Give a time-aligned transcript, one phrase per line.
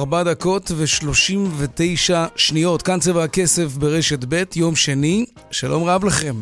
[0.00, 2.82] ארבע דקות ושלושים ותשע שניות.
[2.82, 5.24] כאן צבע הכסף ברשת ב', יום שני.
[5.50, 6.34] שלום רב לכם.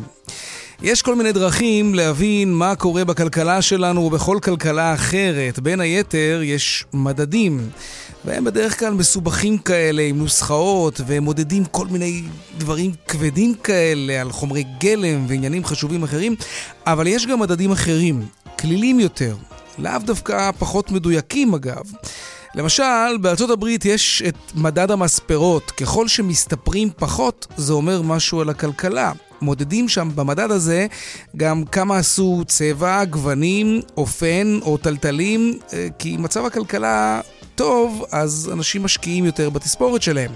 [0.81, 5.59] יש כל מיני דרכים להבין מה קורה בכלכלה שלנו ובכל כלכלה אחרת.
[5.59, 7.69] בין היתר, יש מדדים.
[8.25, 12.23] והם בדרך כלל מסובכים כאלה עם נוסחאות, והם מודדים כל מיני
[12.57, 16.35] דברים כבדים כאלה על חומרי גלם ועניינים חשובים אחרים,
[16.85, 18.25] אבל יש גם מדדים אחרים,
[18.59, 19.35] כלילים יותר,
[19.79, 21.83] לאו דווקא פחות מדויקים אגב.
[22.55, 25.71] למשל, בארצות הברית יש את מדד המספרות.
[25.71, 29.11] ככל שמסתפרים פחות, זה אומר משהו על הכלכלה.
[29.41, 30.87] מודדים שם במדד הזה
[31.37, 37.21] גם כמה עשו צבע, גוונים, אופן או טלטלים, אה, כי מצב הכלכלה
[37.55, 40.31] טוב, אז אנשים משקיעים יותר בתספורת שלהם.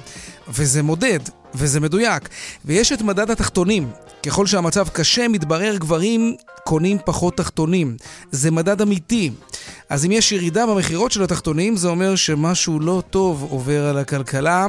[0.47, 1.19] וזה מודד,
[1.55, 2.29] וזה מדויק.
[2.65, 3.89] ויש את מדד התחתונים.
[4.25, 7.97] ככל שהמצב קשה, מתברר גברים קונים פחות תחתונים.
[8.31, 9.31] זה מדד אמיתי.
[9.89, 14.65] אז אם יש ירידה במכירות של התחתונים, זה אומר שמשהו לא טוב עובר על הכלכלה,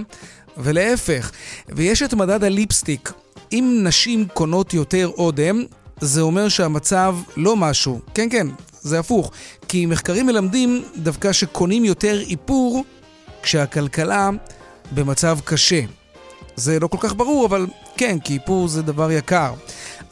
[0.56, 1.31] ולהפך.
[1.69, 3.12] ויש את מדד הליפסטיק.
[3.53, 5.62] אם נשים קונות יותר אודם,
[6.01, 8.01] זה אומר שהמצב לא משהו.
[8.14, 8.47] כן, כן,
[8.81, 9.31] זה הפוך.
[9.69, 12.84] כי מחקרים מלמדים דווקא שקונים יותר איפור
[13.42, 14.31] כשהכלכלה
[14.92, 15.81] במצב קשה.
[16.56, 19.53] זה לא כל כך ברור, אבל כן, כי איפור זה דבר יקר.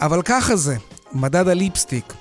[0.01, 0.77] אבל ככה זה,
[1.15, 2.13] מדד הליפסטיק.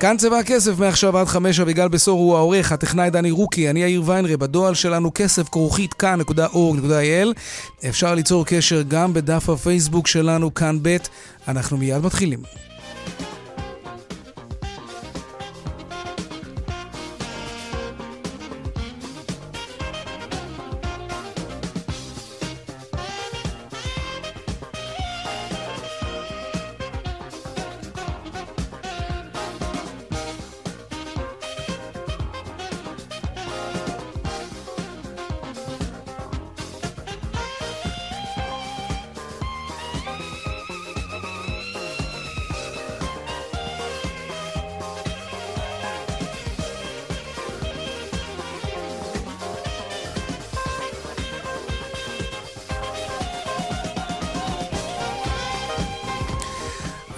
[0.00, 4.02] כאן צבע הכסף מעכשיו עד חמש, אביגל בשור הוא העורך, הטכנאי דני רוקי, אני יאיר
[4.06, 7.28] ויינרי, בדואל שלנו כסף כרוכית כאן.org.il.
[7.88, 10.96] אפשר ליצור קשר גם בדף הפייסבוק שלנו כאן ב',
[11.48, 12.42] אנחנו מיד מתחילים.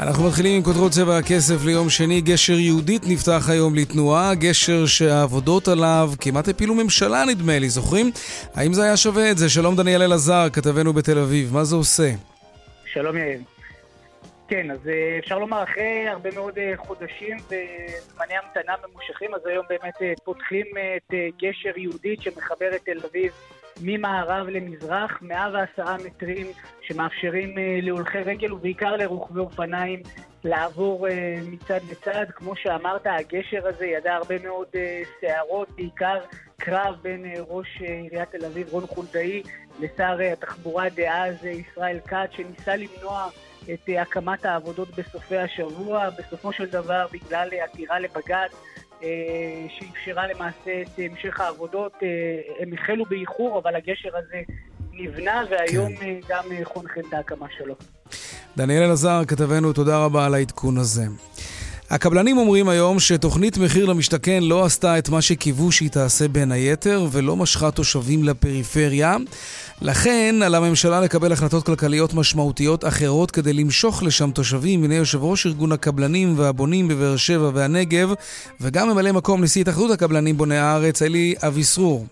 [0.03, 2.21] אנחנו מתחילים עם כותרות צבע הכסף ליום שני.
[2.21, 8.11] גשר יהודית נפתח היום לתנועה, גשר שהעבודות עליו כמעט הפילו ממשלה נדמה לי, זוכרים?
[8.55, 9.49] האם זה היה שווה את זה?
[9.49, 12.11] שלום דניאל אלעזר, כתבנו בתל אביב, מה זה עושה?
[12.85, 13.41] שלום יאיר.
[14.49, 19.65] כן, אז אה, אפשר לומר, אחרי הרבה מאוד אה, חודשים וזמני המתנה ממושכים, אז היום
[19.69, 23.33] באמת אה, פותחים את גשר יהודית שמחבר את תל אביב
[23.81, 26.47] ממערב למזרח, 110 מטרים
[26.83, 30.03] שמאפשרים אה, להולכי רגל ובעיקר לרוכבי אופניים
[30.44, 32.25] לעבור אה, מצד לצד.
[32.34, 36.19] כמו שאמרת, הגשר הזה ידע הרבה מאוד אה, סערות, בעיקר
[36.56, 39.43] קרב בין ראש עיריית תל אביב רון חולדאי
[39.81, 43.28] לשר התחבורה דאז ישראל כץ, שניסה למנוע
[43.75, 46.10] את הקמת העבודות בסופי השבוע.
[46.10, 48.81] בסופו של דבר, בגלל עתירה לבג"ץ, אה,
[49.69, 51.93] שאפשרה למעשה את המשך העבודות.
[52.03, 52.09] אה,
[52.61, 54.43] הם החלו באיחור, אבל הגשר הזה
[54.93, 56.07] נבנה, והיום כן.
[56.07, 57.75] אה, גם חונכן את ההקמה שלו.
[58.57, 61.05] דניאל אלעזר, כתבנו, תודה רבה על העדכון הזה.
[61.91, 67.07] הקבלנים אומרים היום שתוכנית מחיר למשתכן לא עשתה את מה שקיוו שהיא תעשה בין היתר
[67.13, 69.17] ולא משכה תושבים לפריפריה.
[69.84, 74.84] לכן על הממשלה לקבל החלטות כלכליות משמעותיות אחרות כדי למשוך לשם תושבים.
[74.84, 78.12] הנה יושב ראש ארגון הקבלנים והבונים בבאר שבע והנגב
[78.60, 82.07] וגם ממלא מקום נשיא התאחדות הקבלנים בוני הארץ, אלי אביסרור.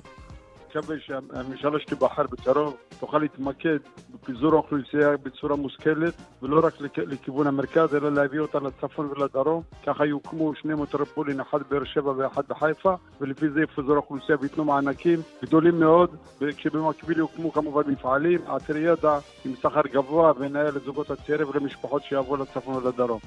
[0.71, 3.79] מקווה שהממשלה שתיבחר בקרוב תוכל להתמקד
[4.15, 9.63] בפיזור האוכלוסייה בצורה מושכלת ולא רק לכיוון המרכז אלא להביא אותה לצפון ולדרום.
[9.87, 15.21] ככה יוקמו שני מטרופולין, אחד באר שבע ואחד בחיפה ולפי זה יפזור האוכלוסייה וייתנו מענקים
[15.43, 16.11] גדולים מאוד
[16.57, 22.75] כשבמקביל יוקמו כמובן מפעלים, עתיר ידע עם שכר גבוה ונאה לזוגות הצעירים ולמשפחות שיעברו לצפון
[22.75, 23.19] ולדרום.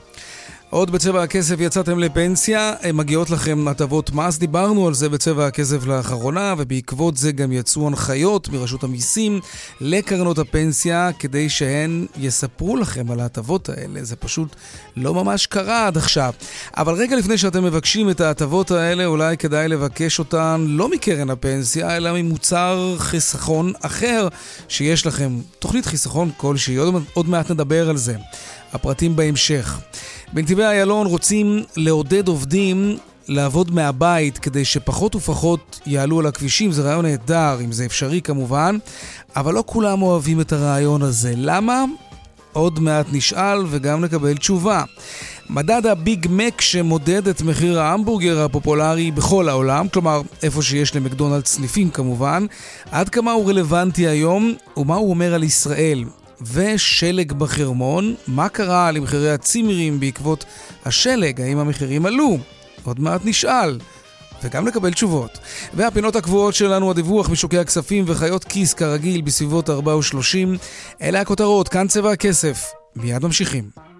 [0.69, 6.54] עוד בצבע הכסף יצאתם לפנסיה, מגיעות לכם הטבות מס, דיברנו על זה בצבע הכסף לאחרונה
[6.57, 9.39] ובעקבות זה גם יצאו הנחיות מרשות המיסים
[9.81, 14.03] לקרנות הפנסיה כדי שהן יספרו לכם על ההטבות האלה.
[14.03, 14.56] זה פשוט
[14.97, 16.33] לא ממש קרה עד עכשיו.
[16.77, 21.97] אבל רגע לפני שאתם מבקשים את ההטבות האלה, אולי כדאי לבקש אותן לא מקרן הפנסיה,
[21.97, 24.27] אלא ממוצר חיסכון אחר
[24.68, 25.39] שיש לכם.
[25.59, 28.15] תוכנית חיסכון כלשהי, עוד, עוד מעט נדבר על זה.
[28.74, 29.80] הפרטים בהמשך.
[30.33, 32.97] בנתיבי איילון רוצים לעודד עובדים
[33.27, 38.77] לעבוד מהבית כדי שפחות ופחות יעלו על הכבישים, זה רעיון נהדר, אם זה אפשרי כמובן,
[39.35, 41.33] אבל לא כולם אוהבים את הרעיון הזה.
[41.37, 41.85] למה?
[42.53, 44.83] עוד מעט נשאל וגם נקבל תשובה.
[45.49, 51.89] מדד הביג מק שמודד את מחיר ההמבורגר הפופולרי בכל העולם, כלומר איפה שיש למקדונלד סניפים
[51.89, 52.45] כמובן,
[52.91, 56.03] עד כמה הוא רלוונטי היום ומה הוא אומר על ישראל.
[56.53, 60.45] ושלג בחרמון, מה קרה למחירי הצימרים בעקבות
[60.85, 61.41] השלג?
[61.41, 62.37] האם המחירים עלו?
[62.83, 63.77] עוד מעט נשאל.
[64.44, 65.39] וגם לקבל תשובות.
[65.74, 70.59] והפינות הקבועות שלנו, הדיווח משוקי הכספים וחיות כיס כרגיל בסביבות 4 ו-30.
[71.01, 72.71] אלה הכותרות, כאן צבע הכסף.
[72.95, 73.93] מיד ממשיכים.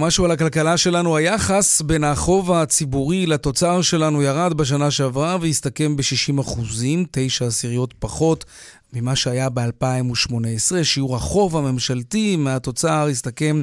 [0.00, 1.16] משהו על הכלכלה שלנו.
[1.16, 8.44] היחס בין החוב הציבורי לתוצר שלנו ירד בשנה שעברה והסתכם ב-60 אחוזים, תשע עשיריות פחות
[8.92, 10.82] ממה שהיה ב-2018.
[10.82, 13.62] שיעור החוב הממשלתי מהתוצר הסתכם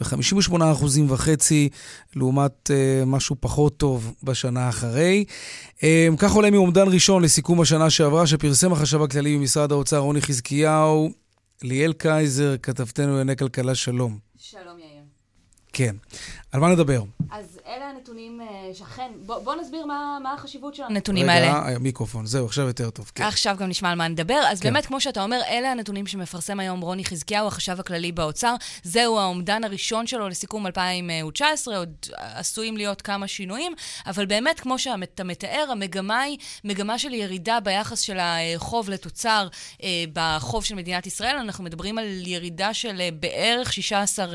[0.00, 1.68] ב-58 אחוזים וחצי,
[2.16, 5.24] לעומת uh, משהו פחות טוב בשנה אחרי.
[5.78, 5.82] Um,
[6.18, 11.10] כך עולה מאומדן ראשון לסיכום השנה שעברה, שפרסם החשב הכללי במשרד האוצר רוני חזקיהו.
[11.62, 14.27] ליאל קייזר, כתבתנו לענייני כלכלה, שלום.
[15.72, 15.96] כן.
[16.52, 17.02] על מה נדבר?
[17.30, 21.46] אז אלה הנתונים אה, שאכן, בוא, בוא נסביר מה, מה החשיבות של הנתונים האלה.
[21.46, 23.10] רגע, המיקרופון, זהו, עכשיו יותר טוב.
[23.14, 23.24] כן.
[23.24, 24.40] עכשיו גם נשמע על מה נדבר.
[24.50, 24.68] אז כן.
[24.68, 28.54] באמת, כמו שאתה אומר, אלה הנתונים שמפרסם היום רוני חזקיהו, החשב הכללי באוצר.
[28.82, 33.72] זהו האומדן הראשון שלו לסיכום 2019, עוד עשויים להיות כמה שינויים,
[34.06, 39.48] אבל באמת, כמו שאתה מתאר, המגמה היא מגמה של ירידה ביחס של החוב לתוצר
[39.82, 41.36] אה, בחוב של מדינת ישראל.
[41.36, 44.26] אנחנו מדברים על ירידה של אה, בערך 16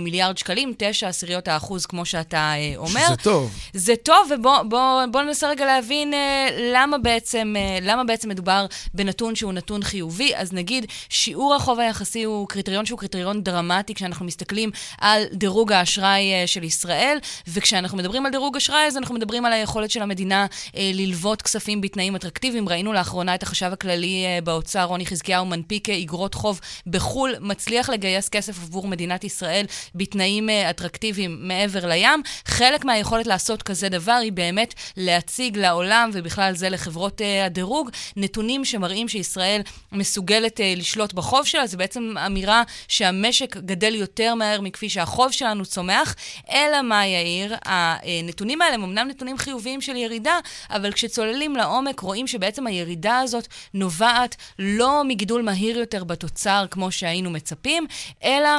[0.00, 3.06] מיליארד שקלים, 9 עשיריות האחוז, כמו שאתה אה, אומר.
[3.06, 3.50] שזה טוב.
[3.72, 9.52] זה טוב, ובואו ננסה רגע להבין אה, למה, בעצם, אה, למה בעצם מדובר בנתון שהוא
[9.52, 10.36] נתון חיובי.
[10.36, 16.32] אז נגיד, שיעור החוב היחסי הוא קריטריון שהוא קריטריון דרמטי כשאנחנו מסתכלים על דירוג האשראי
[16.32, 17.18] אה, של ישראל,
[17.48, 22.16] וכשאנחנו מדברים על דירוג אשראי, אז אנחנו מדברים על היכולת של המדינה ללוות כספים בתנאים
[22.16, 22.68] אטרקטיביים.
[22.68, 28.62] ראינו לאחרונה את החשב הכללי באוצר, רוני חזקיהו, מנפיק איגרות חוב בחו"ל, מצליח לגייס כסף
[28.62, 32.22] עבור מדינת ישראל בתנאים אטרקטיביים מעבר לים.
[32.54, 38.64] חלק מהיכולת לעשות כזה דבר היא באמת להציג לעולם, ובכלל זה לחברות uh, הדירוג, נתונים
[38.64, 39.60] שמראים שישראל
[39.92, 41.66] מסוגלת uh, לשלוט בחוב שלה.
[41.66, 46.14] זו בעצם אמירה שהמשק גדל יותר מהר מכפי שהחוב שלנו צומח.
[46.50, 47.56] אלא מה, יאיר?
[47.64, 50.38] הנתונים האלה הם אמנם נתונים חיוביים של ירידה,
[50.70, 57.30] אבל כשצוללים לעומק רואים שבעצם הירידה הזאת נובעת לא מגידול מהיר יותר בתוצר כמו שהיינו
[57.30, 57.86] מצפים,
[58.24, 58.50] אלא...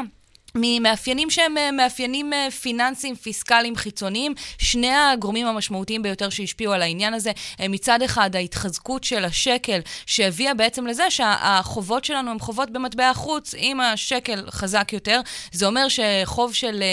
[0.56, 4.34] ממאפיינים שהם אה, מאפיינים אה, פיננסיים, פיסקליים, חיצוניים.
[4.58, 7.32] שני הגורמים המשמעותיים ביותר שהשפיעו על העניין הזה,
[7.70, 13.56] מצד אחד ההתחזקות של השקל, שהביאה בעצם לזה שהחובות שלנו הם חובות במטבע חוץ.
[13.56, 15.22] אם השקל חזק יותר,
[15.52, 16.84] זה אומר שחוב של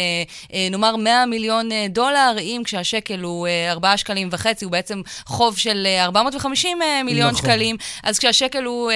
[0.53, 5.87] אה, נאמר 100 מיליון דולר, אם כשהשקל הוא 4 שקלים וחצי, הוא בעצם חוב של
[5.99, 7.51] 450 מיליון נכון.
[7.51, 8.93] שקלים, אז כשהשקל הוא,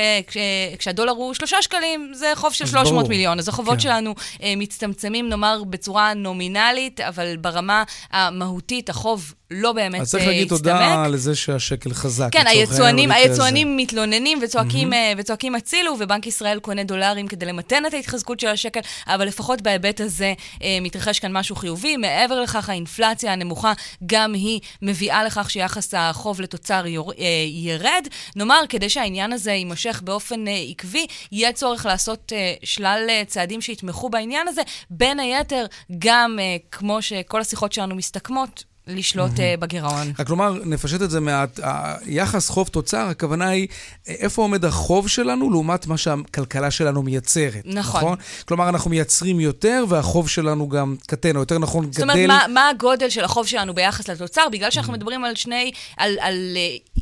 [0.78, 3.08] כשהדולר הוא 3 שקלים, זה חוב של 300 ברור.
[3.08, 3.38] מיליון.
[3.38, 3.80] אז החובות כן.
[3.80, 4.14] שלנו
[4.58, 10.02] מצטמצמים, נאמר, בצורה נומינלית, אבל ברמה המהותית, החוב לא באמת הצטמק.
[10.02, 12.28] אז צריך להגיד אה, תודה על זה שהשקל חזק.
[12.32, 15.18] כן, היצואנים, היצואנים מתלוננים וצועקים, mm-hmm.
[15.18, 20.00] וצועקים הצילו, ובנק ישראל קונה דולרים כדי למתן את ההתחזקות של השקל, אבל לפחות בהיבט
[20.00, 21.96] הזה אה, מתרחש כאן משהו חיובי.
[21.96, 23.72] מעבר לכך, האינפלציה הנמוכה,
[24.06, 28.08] גם היא מביאה לכך שיחס החוב לתוצר יור, אה, ירד.
[28.36, 33.60] נאמר, כדי שהעניין הזה יימשך באופן אה, עקבי, יהיה צורך לעשות אה, שלל אה, צעדים
[33.60, 34.62] שיתמכו בעניין הזה.
[34.90, 35.66] בין היתר,
[35.98, 39.60] גם אה, כמו שכל השיחות שלנו מסתכמות, לשלוט mm-hmm.
[39.60, 40.12] בגירעון.
[40.18, 41.60] רק לומר, נפשט את זה מעט,
[42.06, 43.68] היחס חוב-תוצר, הכוונה היא
[44.06, 47.62] איפה עומד החוב שלנו לעומת מה שהכלכלה שלנו מייצרת.
[47.64, 48.00] נכון.
[48.00, 48.18] נכון?
[48.44, 52.06] כלומר, אנחנו מייצרים יותר והחוב שלנו גם קטן, או יותר נכון, זאת גדל.
[52.06, 54.48] זאת אומרת, מה, מה הגודל של החוב שלנו ביחס לתוצר?
[54.52, 54.96] בגלל שאנחנו mm-hmm.
[54.96, 56.56] מדברים על שני, על, על, על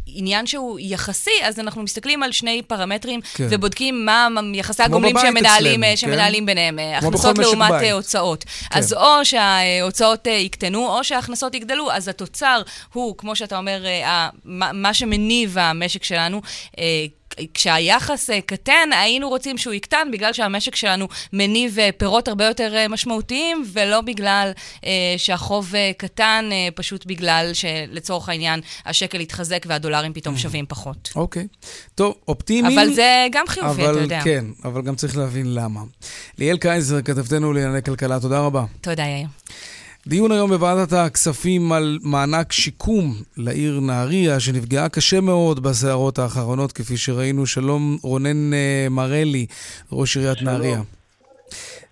[0.07, 3.47] עניין שהוא יחסי, אז אנחנו מסתכלים על שני פרמטרים כן.
[3.51, 5.97] ובודקים מה יחסי כמו הגומלין בבית שהם מנהלים, אצלנו, אה, כן?
[5.97, 7.83] שמנהלים ביניהם, אה, כמו הכנסות לעומת בית.
[7.83, 8.45] אה, הוצאות.
[8.71, 12.63] אז או שההוצאות אה, יקטנו, או שההכנסות יגדלו, אז התוצר
[12.93, 14.29] הוא, כמו שאתה אומר, אה,
[14.73, 16.41] מה שמניב המשק שלנו.
[16.79, 16.85] אה,
[17.55, 23.65] כשהיחס אה, קטן, היינו רוצים שהוא יקטן בגלל שהמשק שלנו מניב פירות הרבה יותר משמעותיים,
[23.73, 24.51] ולא בגלל
[25.17, 31.11] שהחוב קטן, פשוט בגלל שלצורך העניין השקל התחזק והדולרים פתאום שווים פחות.
[31.17, 31.47] אוקיי.
[31.95, 32.79] טוב, אופטימיים.
[32.79, 34.21] אבל זה גם חיובי, אתה יודע.
[34.25, 35.81] כן, אבל גם צריך להבין למה.
[36.39, 38.65] ליאל קייזר, כתבתנו לענייני כלכלה, תודה רבה.
[38.81, 39.27] תודה, יאיר.
[40.07, 46.97] דיון היום בוועדת הכספים על מענק שיקום לעיר נהריה, שנפגעה קשה מאוד בסערות האחרונות, כפי
[46.97, 47.47] שראינו.
[47.47, 49.47] שלום, רונן אה, מרלי,
[49.93, 50.51] ראש עיריית שלום.
[50.51, 50.77] נהריה.
[50.77, 50.85] נו,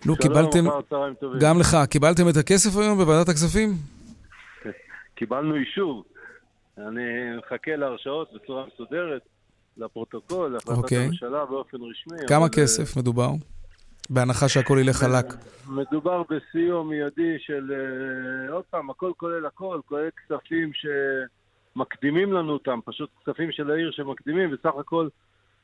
[0.02, 0.64] שלום, קיבלתם,
[1.20, 1.40] טובים.
[1.40, 3.70] גם לך, קיבלתם את הכסף היום בוועדת הכספים?
[5.18, 6.04] קיבלנו אישור.
[6.78, 9.22] אני מחכה להרשאות בצורה מסודרת,
[9.76, 10.98] לפרוטוקול, להחלטת אוקיי.
[10.98, 12.28] הממשלה באופן רשמי.
[12.28, 13.30] כמה אבל, כסף מדובר?
[14.10, 15.34] בהנחה שהכל ילך חלק.
[15.66, 22.78] מדובר בסיוע מיידי של, אה, עוד פעם, הכל כולל הכל, כולל כספים שמקדימים לנו אותם,
[22.84, 25.08] פשוט כספים של העיר שמקדימים, בסך הכל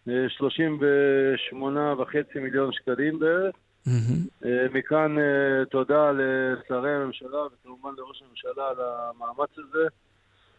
[0.09, 3.55] אה, 38.5 מיליון שקלים בערך.
[4.45, 5.17] אה, מכאן
[5.71, 9.87] תודה לשרי הממשלה וכמובן לראש הממשלה על המאמץ הזה.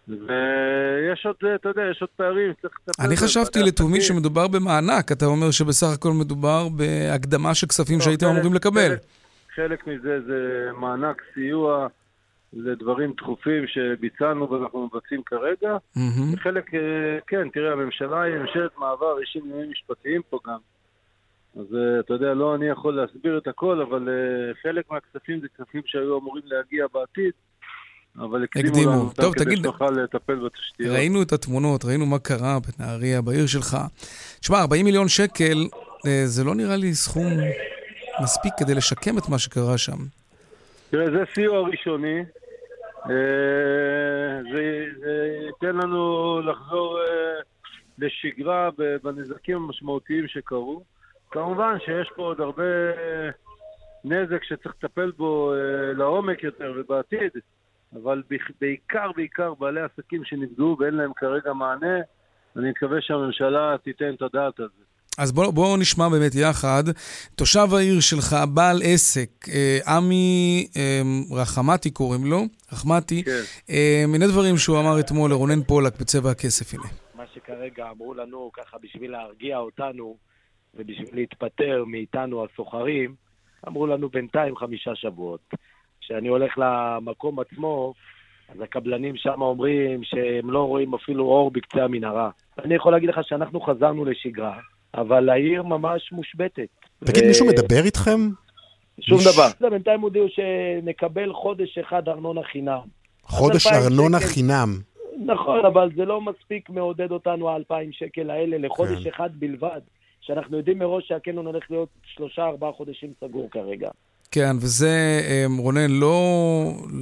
[0.09, 3.17] ויש עוד, אה, אתה יודע, יש עוד פערים, לטפל אני.
[3.17, 4.01] חשבתי לתומי.
[4.01, 8.87] שמדובר במענק, אתה אומר שבסך הכל מדובר בהקדמה של כספים לא, שהייתם חלק- אמורים לקבל.
[8.89, 8.99] חלק-
[9.55, 10.39] חלק מזה זה
[10.79, 11.87] מענק סיוע
[12.53, 15.77] לדברים דחופים שביצענו ואנחנו מבצעים כרגע.
[16.33, 16.79] וחלק, אה,
[17.27, 20.57] כן, תראה, הממשלה היא ממשלת מעבר, יש עניינים משפטיים פה גם.
[21.59, 24.09] אז אה, אתה יודע, לא אני יכול להסביר את הכל, אבל
[24.63, 27.31] חלק מהכספים זה כספים שהיו אמורים להגיע בעתיד,
[28.17, 28.91] אבל הקדימו הקדימו.
[28.91, 30.91] לנו אותם טוב, כדי תגיד- שנוכל לטפל בתשתיות.
[30.95, 33.77] ראינו את התמונות, ראינו מה קרה בנהריה, בעיר שלך.
[34.39, 35.67] תשמע, 40 מיליון שקל,
[36.07, 37.33] אה, זה לא נראה לי סכום
[38.23, 39.97] מספיק כדי לשקם את מה שקרה שם.
[40.89, 42.19] תראה, זה סיוע ראשוני.
[43.09, 43.13] אה,
[44.53, 44.61] זה
[44.99, 45.11] זה
[45.47, 46.01] ייתן לנו
[46.41, 47.05] לחזור אה,
[47.99, 48.69] לשגרה
[49.03, 50.83] בנזקים המשמעותיים שקרו.
[51.31, 52.63] כמובן שיש פה עוד הרבה
[54.03, 55.53] נזק שצריך לטפל בו
[55.97, 57.31] לעומק יותר ובעתיד,
[57.95, 58.23] אבל
[58.61, 61.97] בעיקר, בעיקר בעלי עסקים שנפגעו ואין להם כרגע מענה,
[62.57, 64.83] אני מקווה שהממשלה תיתן את הדעת על זה.
[65.17, 66.83] אז בואו בוא נשמע באמת יחד.
[67.35, 71.01] תושב העיר שלך, בעל עסק, אה, עמי אה,
[71.41, 72.41] רחמתי קוראים לו,
[72.73, 73.31] רחמתי, כן.
[73.69, 76.87] אה, מיני דברים שהוא אמר אתמול לרונן פולק בצבע הכסף, הנה.
[77.15, 80.17] מה שכרגע אמרו לנו, ככה בשביל להרגיע אותנו
[80.73, 83.15] ובשביל להתפטר מאיתנו הסוחרים,
[83.67, 85.53] אמרו לנו בינתיים חמישה שבועות.
[86.09, 87.93] כשאני הולך למקום עצמו,
[88.49, 92.29] אז הקבלנים שם אומרים שהם לא רואים אפילו אור בקצה המנהרה.
[92.65, 94.57] אני יכול להגיד לך שאנחנו חזרנו לשגרה,
[94.93, 96.67] אבל העיר ממש מושבתת.
[97.05, 98.19] תגיד, ו- מישהו מדבר איתכם?
[98.99, 99.47] שום מש- דבר.
[99.59, 102.79] זה, בינתיים הודיעו שנקבל חודש אחד ארנונה חינם.
[103.23, 104.29] חודש ארנונה שקל.
[104.29, 104.69] חינם.
[105.25, 109.09] נכון, אבל זה לא מספיק מעודד אותנו ה-2,000 שקל האלה לחודש כן.
[109.09, 109.81] אחד בלבד.
[110.21, 113.89] שאנחנו יודעים מראש שהקניון הולך להיות שלושה, ארבעה חודשים סגור כרגע.
[114.31, 114.87] כן, וזה,
[115.29, 116.13] אה, רונן, לא,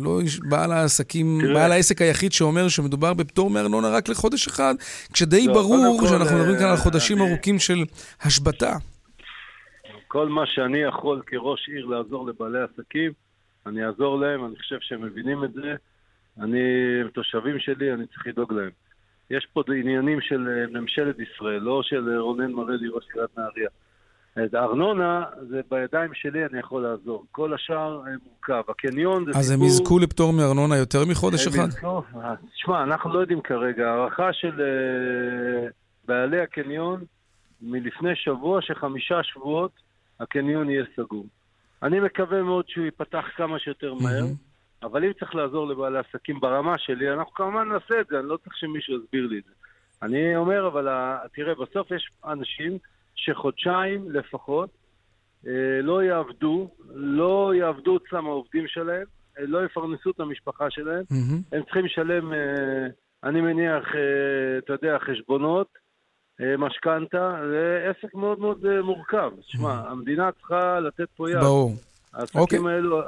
[0.01, 0.19] לא
[0.49, 1.53] בעל העסקים, תראה.
[1.53, 4.75] בעל העסק היחיד שאומר שמדובר בפטור מארנונה רק לחודש אחד,
[5.13, 7.77] כשדי לא, ברור כל, שאנחנו מדברים כאן על אה, חודשים אני- ארוכים של
[8.21, 8.73] השבתה.
[10.07, 13.11] כל מה שאני יכול כראש עיר לעזור לבעלי עסקים,
[13.65, 15.75] אני אעזור להם, אני חושב שהם מבינים את זה.
[16.41, 16.59] אני,
[17.01, 18.69] הם תושבים שלי, אני צריך לדאוג להם.
[19.31, 23.69] יש פה עניינים של אה, ממשלת ישראל, לא של אה, רונן מרלי, ראש עיריית נהריה.
[24.45, 27.25] את הארנונה, זה בידיים שלי, אני יכול לעזור.
[27.31, 28.71] כל השאר אה, מורכב.
[28.71, 29.67] הקניון זה אז הם סיפור...
[29.67, 31.67] יזכו לפטור מארנונה יותר מחודש אחד?
[31.67, 33.87] יזכו- אה, תשמע, אנחנו לא יודעים כרגע.
[33.89, 35.69] הערכה של אה,
[36.07, 37.03] בעלי הקניון
[37.61, 39.71] מלפני שבוע, שחמישה שבועות
[40.19, 41.25] הקניון יהיה סגור.
[41.83, 44.33] אני מקווה מאוד שהוא ייפתח כמה שיותר מהר, מהמם.
[44.83, 48.37] אבל אם צריך לעזור לבעלי עסקים ברמה שלי, אנחנו כמובן נעשה את זה, אני לא
[48.43, 49.51] צריך שמישהו יסביר לי את זה.
[50.01, 50.87] אני אומר, אבל
[51.33, 52.77] תראה, בסוף יש אנשים
[53.17, 54.69] שחודשיים לפחות
[55.47, 59.05] אה, לא יעבדו, לא יעבדו אצלם העובדים שלהם,
[59.39, 61.41] אה, לא יפרנסו את המשפחה שלהם, מהמם.
[61.51, 62.87] הם צריכים לשלם, אה,
[63.23, 63.83] אני מניח,
[64.57, 65.67] אתה יודע, חשבונות,
[66.57, 69.31] משכנתה, זה עסק מאוד מאוד מורכב.
[69.39, 71.37] תשמע, המדינה צריכה לתת פה יד.
[71.37, 71.71] ברור.
[72.13, 72.59] העסקים אוקיי.
[72.59, 73.01] האלו...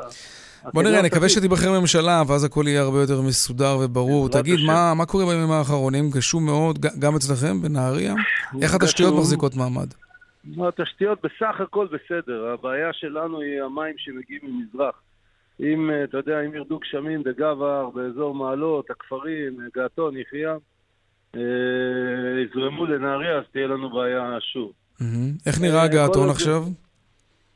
[0.74, 4.30] בוא נראה, נקווה שתיבחר ממשלה, ואז הכל יהיה הרבה יותר מסודר וברור.
[4.30, 4.60] תגיד.
[4.66, 6.10] מה מה קורה בימים האחרונים?
[6.10, 8.14] גשום מאוד, גם אצלכם, בנהריה?
[8.62, 9.14] איך התשתיות.
[9.14, 9.88] מחזיקות מעמד?
[10.68, 14.96] התשתיות בסך הכל בסדר, הבעיה שלנו היא המים שמגיעים ממזרח.
[15.60, 20.58] אם, אה, אתה יודע, אם ירדו גשמים בגבר, באזור מעלות, הכפרים, אה, געתון, יחיעם,
[21.36, 21.42] אה,
[22.46, 24.72] יזרמו לנהריה, אז תהיה לנו בעיה שוב.
[25.46, 26.64] איך נראה הגעתון כל עכשיו?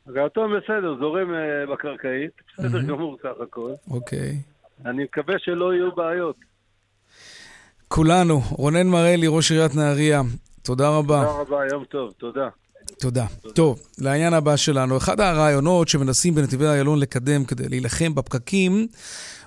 [0.07, 3.71] הגעתון בסדר, זורם אה, בקרקעית, בסדר גמור סך הכל.
[3.91, 4.37] אוקיי.
[4.85, 6.35] אני מקווה שלא יהיו בעיות.
[7.87, 10.21] כולנו, רונן מרלי, ראש עיריית נהריה,
[10.61, 11.25] תודה רבה.
[11.25, 12.49] תודה רבה, יום טוב, תודה.
[12.99, 13.25] תודה.
[13.55, 14.97] טוב, לעניין הבא שלנו.
[14.97, 18.87] אחד הרעיונות שמנסים בנתיבי איילון לקדם כדי להילחם בפקקים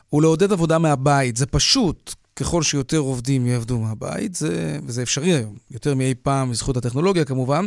[0.08, 1.36] הוא לעודד עבודה מהבית.
[1.36, 2.14] זה פשוט.
[2.36, 7.64] ככל שיותר עובדים יעבדו מהבית, זה, וזה אפשרי היום, יותר מאי פעם בזכות הטכנולוגיה כמובן,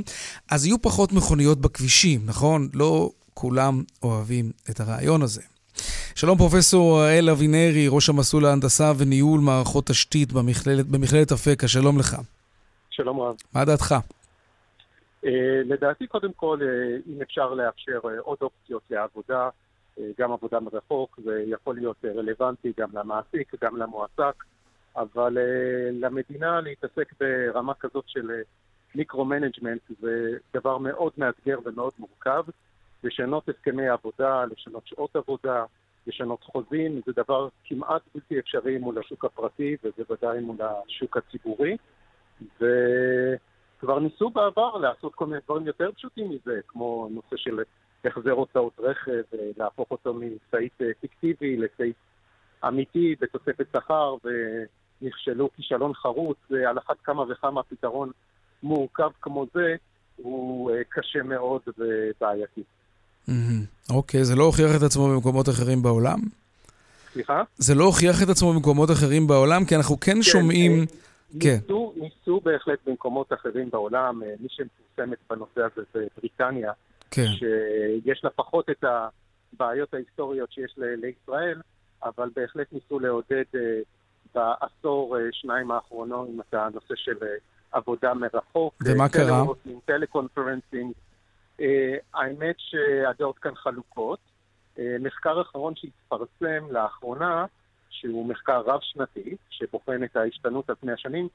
[0.51, 2.69] אז יהיו פחות מכוניות בכבישים, נכון?
[2.73, 5.41] לא כולם אוהבים את הרעיון הזה.
[6.15, 12.15] שלום פרופסור הראל אבינרי, ראש המסלול להנדסה וניהול מערכות תשתית במכללת, במכללת אפקה, שלום לך.
[12.89, 13.35] שלום רב.
[13.53, 13.95] מה דעתך?
[15.25, 19.49] אה, לדעתי, קודם כל, אה, אם אפשר לאפשר אה, עוד אופציות לעבודה,
[20.19, 24.43] גם עבודה מרחוק, זה יכול להיות רלוונטי גם למעסיק, גם למועסק,
[24.99, 28.41] אבל אה, למדינה להתעסק ברמה כזאת של אה,
[28.95, 32.43] micro-management זה דבר מאוד מאתגר ומאוד מורכב.
[33.03, 35.65] לשנות הסכמי עבודה, לשנות שעות עבודה,
[36.07, 41.77] לשנות חוזים, זה דבר כמעט בלתי אפשרי מול השוק הפרטי ובוודאי מול השוק הציבורי.
[42.55, 47.59] וכבר ניסו בעבר לעשות כל מיני דברים יותר פשוטים מזה, כמו נושא של
[48.05, 49.21] החזר הוצאות רכב,
[49.57, 51.95] להפוך אותו מסעיף אה, פיקטיבי לסעיף
[52.67, 54.15] אמיתי בתוספת שכר,
[55.01, 56.37] ונכשלו כישלון חרוץ,
[56.67, 58.11] על אחת כמה וכמה פתרון
[58.63, 59.75] מורכב כמו זה
[60.15, 62.63] הוא אה, קשה מאוד ובעייתי.
[63.27, 63.63] מהמם.
[63.89, 66.19] אוקיי, זה לא הוכיח את עצמו במקומות אחרים בעולם?
[67.13, 67.43] סליחה?
[67.57, 70.79] זה לא הוכיח את עצמו במקומות אחרים בעולם, כי אנחנו כן שומעים...
[70.79, 70.85] אה,
[71.41, 71.57] כן.
[71.61, 76.71] ניסו, ניסו בהחלט במקומות אחרים בעולם, אה, מי שמפורסמת בנושא הזה זה בריטניה,
[77.11, 77.25] כן.
[77.25, 78.83] שיש לה פחות את
[79.53, 81.61] הבעיות ההיסטוריות שיש לישראל,
[82.03, 83.43] אבל בהחלט ניסו לעודד
[84.35, 87.27] בעשור, אה, שניים האחרונים, את הנושא של אה,
[87.71, 88.73] עבודה מרחוק.
[88.85, 89.25] ומה אה, קרה?
[89.25, 90.93] teleworking, teleconferencing.
[92.13, 94.19] האמת שהדעות כאן חלוקות.
[94.99, 97.45] מחקר אחרון שהתפרסם לאחרונה,
[97.89, 101.27] שהוא מחקר רב-שנתי, שבוחן את ההשתנות על פני השנים,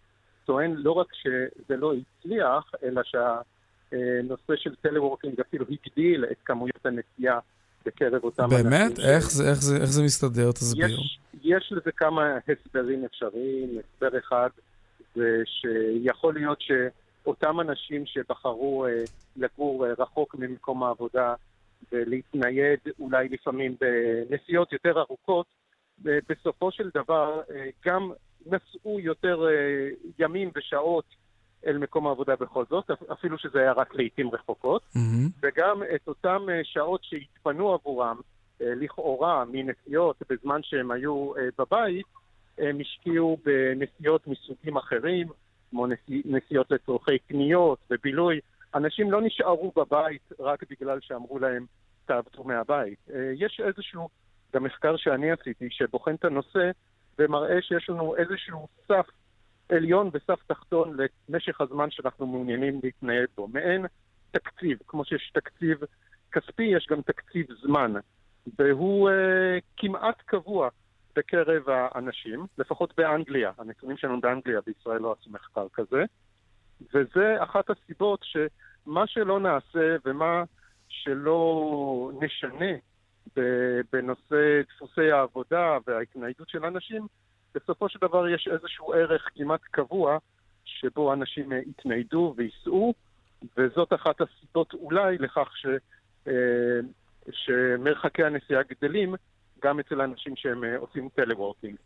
[0.44, 7.38] טוען לא רק שזה לא הצליח, אלא שהנושא של teleworking אפילו הגדיל את כמויות הנסיעה
[7.86, 8.70] בקרב אותם אנשים.
[8.70, 8.98] באמת?
[8.98, 10.52] איך זה, איך זה, איך זה מסתדר?
[10.52, 10.86] תסביר.
[10.86, 13.78] יש, יש לזה כמה הסברים אפשריים.
[13.78, 14.48] הסבר אחד
[15.14, 19.02] זה שיכול להיות שאותם אנשים שבחרו אה,
[19.36, 21.34] לגור אה, רחוק ממקום העבודה
[21.92, 25.46] ולהתנייד אולי לפעמים בנסיעות יותר ארוכות,
[26.06, 28.12] אה, בסופו של דבר אה, גם
[28.46, 31.04] נסעו יותר אה, ימים ושעות
[31.66, 34.82] אל מקום העבודה בכל זאת, אפ- אפילו שזה היה רק לעיתים רחוקות.
[34.94, 35.28] מהמם.
[35.42, 38.20] וגם את אותן אה, שעות שהתפנו עבורם,
[38.60, 42.06] אה, לכאורה, מנסיעות בזמן שהם היו אה, בבית,
[42.58, 45.28] הם השקיעו בנסיעות מסוגים אחרים,
[45.70, 48.40] כמו נסיע, נסיעות לצורכי קניות ובילוי.
[48.74, 51.66] אנשים לא נשארו בבית רק בגלל שאמרו להם,
[52.06, 52.98] תעבדו מהבית.
[53.34, 54.08] יש איזשהו,
[54.54, 56.70] גם מחקר שאני עשיתי, שבוחן את הנושא
[57.18, 59.06] ומראה שיש לנו איזשהו סף
[59.68, 60.96] עליון וסף תחתון
[61.28, 63.48] למשך הזמן שאנחנו מעוניינים להתנייד בו.
[63.48, 63.86] מעין
[64.30, 65.78] תקציב, כמו שיש תקציב
[66.32, 67.92] כספי, יש גם תקציב זמן,
[68.58, 70.68] והוא אה, כמעט קבוע
[71.16, 73.50] בקרב האנשים, לפחות באנגליה.
[73.58, 76.04] הנתונים שלנו באנגליה, בישראל לא עשו מחקר כזה,
[76.94, 80.44] וזה אחת הסיבות שמה שלא נעשה ומה
[80.88, 82.72] שלא נשנה
[83.92, 87.06] בנושא דפוסי העבודה וההתניידות של אנשים,
[87.54, 90.18] בסופו של דבר יש איזשהו ערך כמעט קבוע
[90.64, 92.94] שבו אנשים אה, יתניידו וייסעו,
[93.56, 95.66] וזאת אחת הסיבות אולי לכך ש,
[96.28, 96.32] אה,
[97.32, 99.14] שמרחקי הנסיעה גדלים
[99.62, 101.76] גם אצל אנשים שהם אה, עושים teleworking.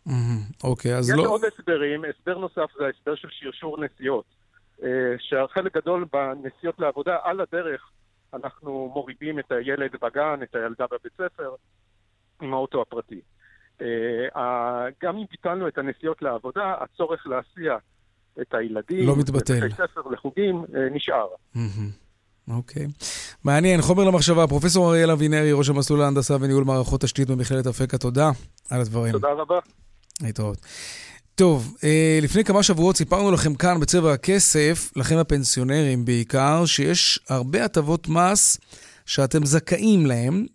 [0.65, 1.29] אוקיי, אז יש לא...
[1.29, 4.25] עוד הסברים, הסבר נוסף זה ההסבר של שרשור נסיעות.
[4.83, 7.91] אה, שהחלק גדול בנסיעות לעבודה, על הדרך
[8.35, 11.55] אנחנו מורידים את הילד בגן, את הילדה בבית ספר,
[12.43, 13.21] עם האוטו הפרטי.
[13.83, 17.77] אה, גם אם ביטלנו את הנסיעות לעבודה, הצורך להסיע
[18.41, 19.55] את הילדים, לא מתבטל.
[19.55, 21.27] לבתי ספר, לחוגים, אה, נשאר.
[22.51, 22.87] אוקיי.
[23.45, 24.47] מעניין, חומר למחשבה.
[24.47, 28.31] פרופסור אריאל אבינרי, ראש המסלול להנדסה וניהול מערכות תשתית במכללת אפקה, תודה
[28.71, 29.13] על הדברים.
[29.13, 29.59] תודה רבה.
[30.23, 30.59] להתראות.
[31.35, 37.65] טוב, אה, לפני כמה שבועות סיפרנו לכם כאן בצבע הכסף, לכם הפנסיונרים בעיקר, שיש הרבה
[37.65, 38.59] הטבות מס
[39.07, 40.47] שאתם זכאים להם,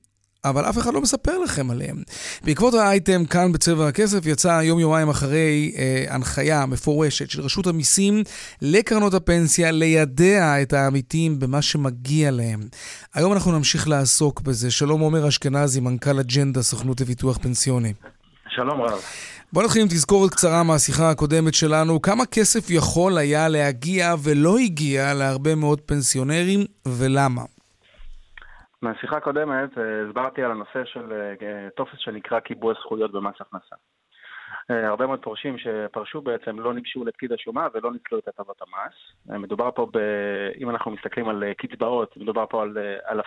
[0.46, 2.04] אבל אף אחד לא מספר לכם עליהם.
[2.44, 8.24] בעקבות האייטם כאן בצבע הכסף יצא יום-יומיים אחרי אה, הנחיה מפורשת של רשות המיסים
[8.62, 12.60] לקרנות הפנסיה לידע את העמיתים במה שמגיע להם.
[13.14, 14.72] היום אנחנו נמשיך לעסוק בזה.
[14.72, 17.94] שלום עומר אשכנזי, מנכ"ל אג'נדה, סוכנות לביטוח פנסיוני.
[18.50, 19.00] שלום רב.
[19.54, 22.02] בוא נתחיל עם תזכורת קצרה מהשיחה הקודמת שלנו.
[22.02, 27.42] כמה כסף יכול היה להגיע ולא הגיע להרבה מאוד פנסיונרים, ולמה?
[28.84, 33.76] מהשיחה הקודמת אה, הסברתי על הנושא של אה, טופס שנקרא קיבוע זכויות במס הכנסה.
[34.72, 38.94] אה, הרבה מאוד פורשים שפרשו בעצם לא ניגשו לפקיד השומה ולא ניצלו את הטבות המס.
[39.42, 39.98] מדובר פה, ב,
[40.58, 42.78] אם אנחנו מסתכלים על קצבאות, מדובר פה על
[43.10, 43.26] אלף,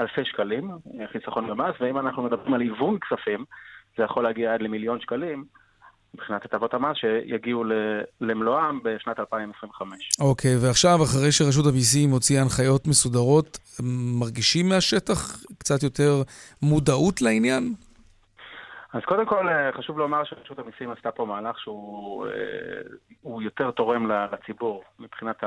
[0.00, 0.70] אלפי שקלים,
[1.12, 3.44] חיסכון במס, ואם אנחנו מדברים על היוון כספים,
[3.96, 5.44] זה יכול להגיע עד למיליון שקלים.
[6.18, 7.64] מבחינת הטבות המס שיגיעו
[8.20, 9.98] למלואם בשנת 2025.
[10.20, 13.58] אוקיי, okay, ועכשיו, אחרי שרשות המיסים הוציאה הנחיות מסודרות,
[14.20, 16.22] מרגישים מהשטח קצת יותר
[16.62, 17.74] מודעות לעניין?
[18.92, 24.10] אז קודם כל אה, חשוב לומר שרשות המיסים עשתה פה מהלך שהוא אה, יותר תורם
[24.10, 25.44] לציבור מבחינת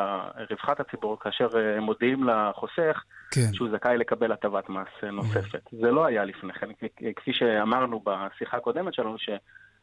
[0.49, 3.53] רווחת הציבור, כאשר אה, הם מודיעים לחוסך כן.
[3.53, 5.67] שהוא זכאי לקבל הטבת מס נוספת.
[5.67, 5.75] Mm.
[5.81, 6.67] זה לא היה לפני כן,
[7.15, 9.15] כפי שאמרנו בשיחה הקודמת שלנו,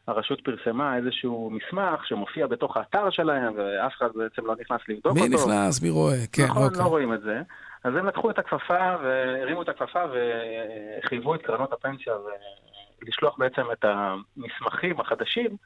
[0.09, 5.21] הרשות פרסמה איזשהו מסמך שמופיע בתוך האתר שלהם, ואף אחד בעצם לא נכנס לבדוק מי
[5.21, 5.29] אותו.
[5.29, 5.81] מי נכנס?
[5.81, 6.15] מי רואה?
[6.31, 6.79] כן, נכון, אוקיי.
[6.79, 7.41] לא רואים את זה.
[7.83, 10.03] אז הם לקחו את הכפפה והרימו את הכפפה
[11.03, 12.13] וחייבו את קרנות הפנסיה
[13.01, 15.57] ולשלוח בעצם את המסמכים החדשים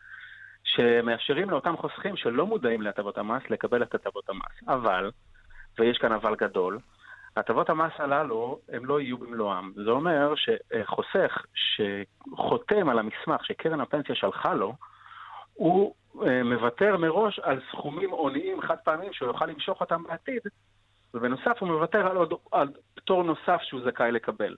[0.63, 4.67] שמאפשרים לאותם חוסכים שלא מודעים להטבות המס לקבל את הטבות המס.
[4.67, 5.11] אבל,
[5.79, 6.79] ויש כאן אבל גדול,
[7.37, 9.71] הטבות המס הללו הם לא יהיו במלואם.
[9.75, 14.73] זה אומר שחוסך שחותם על המסמך שקרן הפנסיה שלחה לו,
[15.53, 20.41] הוא אה, מוותר מראש על סכומים הוניים חד פעמים שהוא יוכל למשוך אותם בעתיד,
[21.13, 24.55] ובנוסף הוא מוותר על עוד על פטור נוסף שהוא זכאי לקבל.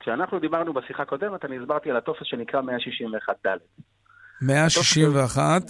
[0.00, 3.58] כשאנחנו דיברנו בשיחה הקודמת, אני הסברתי על הטופס שנקרא 161 ד'.
[4.42, 5.62] 161?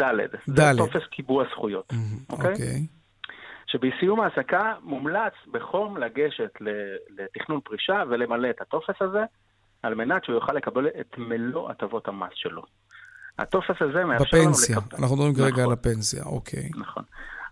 [0.00, 0.04] ד'.
[0.46, 1.92] זה טופס קיבוע זכויות.
[2.30, 2.52] אוקיי?
[2.52, 2.86] אוקיי.
[3.74, 6.50] שבסיום ההעסקה מומלץ בחום לגשת
[7.18, 9.24] לתכנון פרישה ולמלא את הטופס הזה,
[9.82, 12.62] על מנת שהוא יוכל לקבל את מלוא הטבות המס שלו.
[13.38, 14.44] הטופס הזה מאפשר לנו...
[14.44, 16.70] בפנסיה, אנחנו מדברים כרגע נכון, על הפנסיה, אוקיי.
[16.76, 17.02] נכון.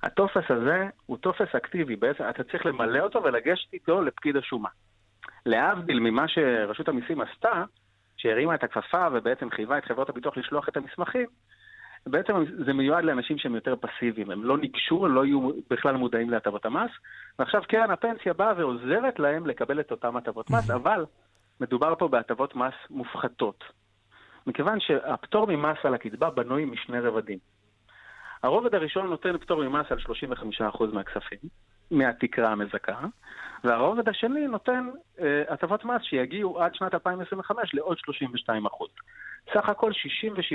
[0.02, 4.68] הטופס הזה הוא טופס אקטיבי, בעצם אתה צריך למלא אותו ולגשת איתו לפקיד השומה.
[5.46, 7.64] להבדיל ממה שרשות המיסים עשתה,
[8.16, 11.26] שהרימה את הכפפה ובעצם חייבה את חברות הביטוח לשלוח את המסמכים,
[12.06, 12.34] בעצם
[12.66, 16.90] זה מיועד לאנשים שהם יותר פסיביים, הם לא ניגשו, לא יהיו בכלל מודעים להטבות המס,
[17.38, 21.04] ועכשיו קרן הפנסיה באה ועוזרת להם לקבל את אותן הטבות מס, אבל
[21.60, 23.64] מדובר פה בהטבות מס מופחתות.
[24.46, 27.38] מכיוון שהפטור ממס על הקצבה בנוי משני רבדים.
[28.42, 29.98] הרובד הראשון נותן פטור ממס על
[30.72, 31.38] 35% מהכספים,
[31.90, 33.00] מהתקרה המזכה,
[33.64, 37.98] והרובד השני נותן אה, הטבות מס שיגיעו עד שנת 2025 לעוד
[38.48, 38.50] 32%.
[39.54, 39.90] סך הכל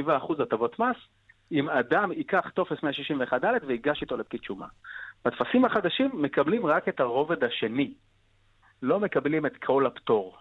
[0.08, 0.96] 67% הטבות מס
[1.52, 4.68] אם אדם ייקח טופס 161ד ויגש איתו לפקיד שומה.
[5.26, 7.94] בטפסים החדשים מקבלים רק את הרובד השני,
[8.82, 10.38] לא מקבלים את כל הפטור.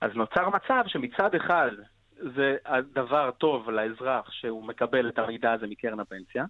[0.00, 1.70] אז נוצר מצב שמצד אחד
[2.16, 6.44] זה הדבר טוב לאזרח שהוא מקבל את המידע הזה מקרן הפנסיה,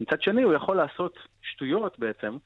[0.00, 2.36] מצד שני הוא יכול לעשות שטויות בעצם,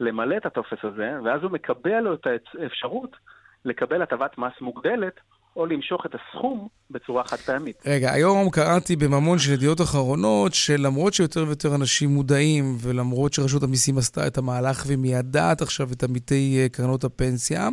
[0.00, 2.26] למלא את הטופס הזה, ואז הוא מקבל לו את
[2.58, 3.16] האפשרות
[3.64, 5.20] לקבל הטבת מס מוגדלת
[5.56, 7.76] או למשוך את הסכום בצורה חד פעמית.
[7.86, 13.98] רגע, היום קראתי בממון של ידיעות אחרונות, שלמרות שיותר ויותר אנשים מודעים, ולמרות שרשות המיסים
[13.98, 17.68] עשתה את המהלך ומיידעת עכשיו את עמיתי אה, קרנות הפנסיה,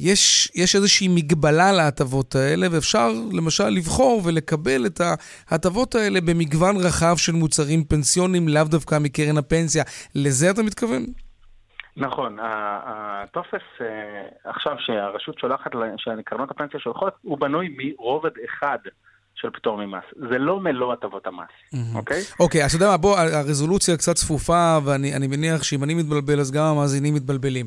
[0.00, 5.00] יש, יש איזושהי מגבלה להטבות האלה, ואפשר למשל לבחור ולקבל את
[5.48, 9.84] ההטבות האלה במגוון רחב של מוצרים פנסיוניים, לאו דווקא מקרן הפנסיה.
[10.14, 11.06] לזה אתה מתכוון?
[12.00, 18.78] נכון, הטופס אה, עכשיו שהרשות שולחת, שקרנות הפנסיה שולחות, הוא בנוי מרובד אחד
[19.34, 20.04] של פטור ממס.
[20.30, 22.22] זה לא מלוא הטבות המס, אוקיי?
[22.40, 26.50] אוקיי, אז אתה יודע מה, בוא, הרזולוציה קצת צפופה, ואני מניח שאם אני מתבלבל, אז
[26.50, 27.66] גם המאזינים מתבלבלים.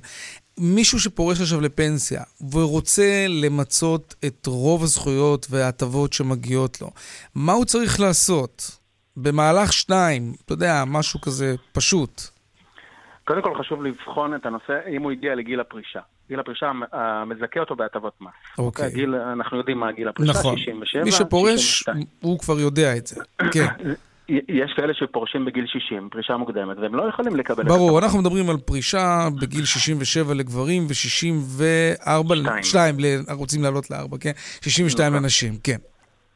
[0.57, 6.89] מישהו שפורש עכשיו לפנסיה ורוצה למצות את רוב הזכויות וההטבות שמגיעות לו,
[7.35, 8.77] מה הוא צריך לעשות?
[9.17, 12.32] במהלך שניים, אתה יודע, משהו כזה פשוט.
[13.25, 15.99] קודם כל חשוב לבחון את הנושא, אם הוא הגיע לגיל הפרישה.
[16.29, 16.71] גיל הפרישה
[17.25, 18.29] מזכה אותו בהטבות מס.
[18.57, 18.85] אוקיי.
[18.85, 20.57] הגיל, אנחנו יודעים מה גיל הפרישה, נכון.
[20.57, 22.05] 67, מי שפורש, 62.
[22.21, 23.23] הוא כבר יודע את זה.
[23.51, 23.67] כן.
[24.29, 27.63] יש כאלה שפורשים בגיל 60, פרישה מוקדמת, והם לא יכולים לקבל...
[27.63, 31.63] ברור, אנחנו מדברים על פרישה בגיל 67 לגברים ו-64,
[32.63, 32.95] 2,
[33.29, 34.31] רוצים לעלות ל-4, כן?
[34.61, 35.23] 62 נכון.
[35.23, 35.77] לנשים, כן.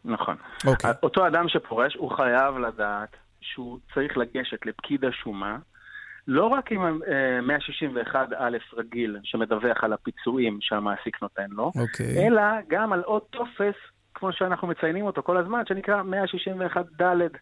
[0.06, 0.36] נכון.
[0.66, 0.92] אוקיי.
[1.04, 5.58] אותו אדם שפורש, הוא חייב לדעת שהוא צריך לגשת לפקיד השומה,
[6.28, 7.02] לא רק עם
[8.12, 11.80] 161א אה, רגיל שמדווח על הפיצויים שהמעסיק נותן לו, okay.
[11.82, 12.28] אוקיי.
[12.28, 13.76] אלא גם על עוד טופס,
[14.14, 17.38] כמו שאנחנו מציינים אותו כל הזמן, שנקרא 161ד.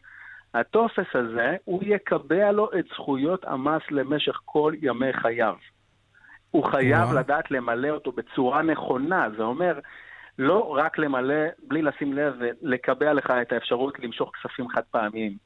[0.54, 5.56] הטופס הזה, הוא יקבע לו את זכויות המס למשך כל ימי חייו.
[6.52, 7.16] הוא חייב wow.
[7.16, 9.80] לדעת למלא אותו בצורה נכונה, זה אומר
[10.40, 15.38] לא רק למלא, בלי לשים לב ולקבע לך את האפשרות למשוך כספים חד פעמיים,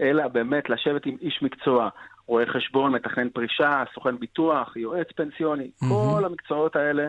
[0.00, 1.88] אלא באמת לשבת עם איש מקצוע,
[2.30, 5.86] רואה חשבון, מתכנן פרישה, סוכן ביטוח, יועץ פנסיוני, mm-hmm.
[5.88, 7.08] כל המקצועות האלה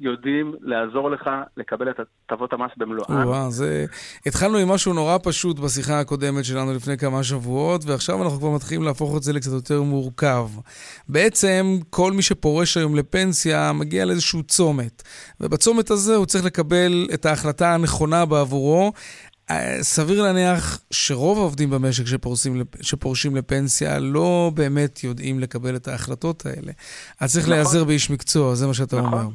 [0.00, 3.28] יודעים לעזור לך לקבל את הטבות המס במלואן.
[3.28, 3.84] וואו, זה...
[4.26, 8.82] התחלנו עם משהו נורא פשוט בשיחה הקודמת שלנו לפני כמה שבועות, ועכשיו אנחנו כבר מתחילים
[8.82, 10.46] להפוך את זה לקצת יותר מורכב.
[11.08, 15.02] בעצם, כל מי שפורש היום לפנסיה מגיע לאיזשהו צומת,
[15.40, 18.92] ובצומת הזה הוא צריך לקבל את ההחלטה הנכונה בעבורו.
[19.50, 26.46] אה, סביר להניח שרוב העובדים במשק שפורשים, שפורשים לפנסיה לא באמת יודעים לקבל את ההחלטות
[26.46, 26.72] האלה.
[27.20, 27.52] אז צריך נכון.
[27.54, 29.12] להיעזר באיש מקצוע, זה מה שאתה נכון.
[29.12, 29.28] אומר.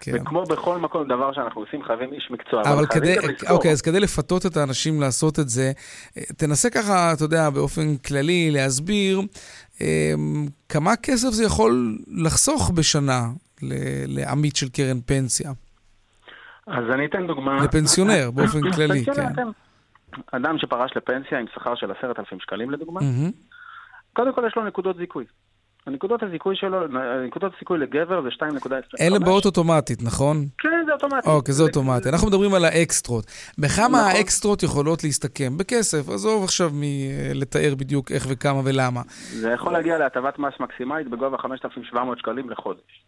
[0.00, 0.12] כן.
[0.14, 2.62] וכמו בכל מקום, דבר שאנחנו עושים, חייבים איש מקצוע.
[2.62, 3.16] אבל, אבל כדי,
[3.50, 5.72] אוקיי, אז כדי לפתות את האנשים לעשות את זה,
[6.36, 9.20] תנסה ככה, אתה יודע, באופן כללי, להסביר
[9.80, 13.28] אמ, כמה כסף זה יכול לחסוך בשנה
[14.06, 15.52] לעמית של קרן פנסיה.
[16.66, 17.64] אז אני אתן דוגמה.
[17.64, 19.34] לפנסיונר, באופן כללי, כן.
[19.34, 19.48] כן.
[20.32, 23.00] אדם שפרש לפנסיה עם שכר של עשרת אלפים שקלים, לדוגמה,
[24.12, 25.24] קודם כל יש לו נקודות זיכוי.
[25.86, 26.86] הנקודות הזיכוי שלו,
[27.26, 28.72] נקודות הזיכוי לגבר זה 2.25.
[29.00, 30.36] אלה באות אוטומטית, נכון?
[30.58, 31.28] כן, זה אוטומטי.
[31.28, 32.08] אוקיי, זה אוטומטי.
[32.08, 33.24] אנחנו מדברים על האקסטרות.
[33.58, 34.10] בכמה נכון.
[34.16, 35.58] האקסטרות יכולות להסתכם?
[35.58, 39.02] בכסף, עזוב עכשיו מלתאר בדיוק איך וכמה ולמה.
[39.40, 43.04] זה יכול להגיע להטבת מס מקסימלית בגובה 5,700 שקלים לחודש.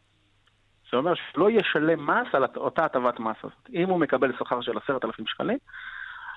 [0.93, 3.69] זה אומר שלא ישלם מס על אותה הטבת מס הזאת.
[3.75, 5.59] אם הוא מקבל שכר של 10,000 שקלים,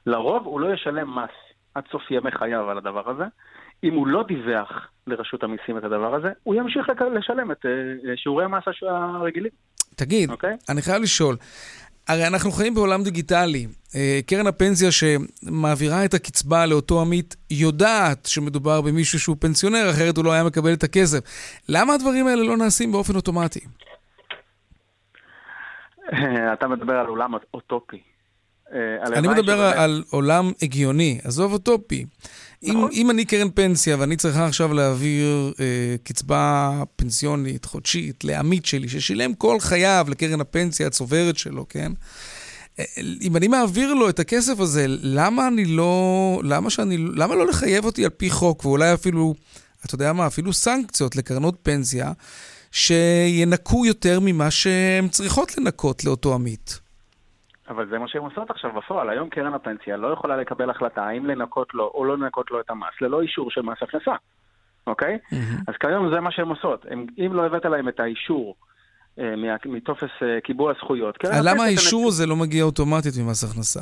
[0.05, 1.29] לרוב הוא לא ישלם מס
[1.75, 3.23] עד סוף ימי חייו על הדבר הזה.
[3.83, 7.71] אם הוא לא דיווח לרשות המיסים את הדבר הזה, הוא ימשיך לשלם את אה,
[8.15, 9.51] שיעורי המס הרגילים.
[9.95, 10.33] תגיד, okay?
[10.33, 10.57] אוקיי?
[10.69, 11.35] אני חייב לשאול,
[12.07, 13.67] הרי אנחנו חיים בעולם דיגיטלי.
[13.95, 20.25] אה, קרן הפנסיה שמעבירה את הקצבה לאותו עמית יודעת שמדובר במישהו שהוא פנסיונר, אחרת הוא
[20.25, 21.19] לא היה מקבל את הכסף.
[21.69, 23.59] למה הדברים האלה לא נעשים באופן אוטומטי?
[26.54, 28.02] אתה מדבר על עולם אוטופי.
[28.74, 32.06] אה, אני מדבר על עולם הגיוני, עזוב אוטופי.
[32.63, 32.89] אם, נכון.
[32.93, 39.34] אם אני קרן פנסיה ואני צריכה עכשיו להעביר אה, קצבה פנסיונית חודשית לעמית שלי, ששילם
[39.34, 41.91] כל חייו לקרן הפנסיה הצוברת שלו, כן?
[42.80, 42.86] אה,
[43.21, 46.41] אם אני מעביר לו את הכסף הזה, למה אני לא...
[46.43, 46.97] למה שאני...
[46.97, 49.34] למה לא לחייב אותי על פי חוק, ואולי אפילו,
[49.86, 52.12] אתה יודע מה, אפילו סנקציות לקרנות פנסיה,
[52.71, 56.79] שינקו יותר ממה שהן צריכות לנקות לאותו עמית?
[57.69, 59.10] אבל זה מה שהן עושות עכשיו בפועל.
[59.10, 62.69] היום קרן הפנסיה לא יכולה לקבל החלטה האם לנקות לו או לא לנקות לו את
[62.69, 64.12] המס, ללא אישור של מס הכנסה,
[64.88, 65.17] אוקיי?
[65.23, 65.63] Mm-hmm.
[65.67, 66.86] אז כיום זה מה שהן עושות.
[66.89, 68.55] הם, אם לא הבאת להם את האישור
[69.19, 69.34] אה,
[69.65, 71.17] מטופס אה, קיבוע הזכויות...
[71.43, 73.81] למה האישור הזה לא מגיע אוטומטית ממס הכנסה?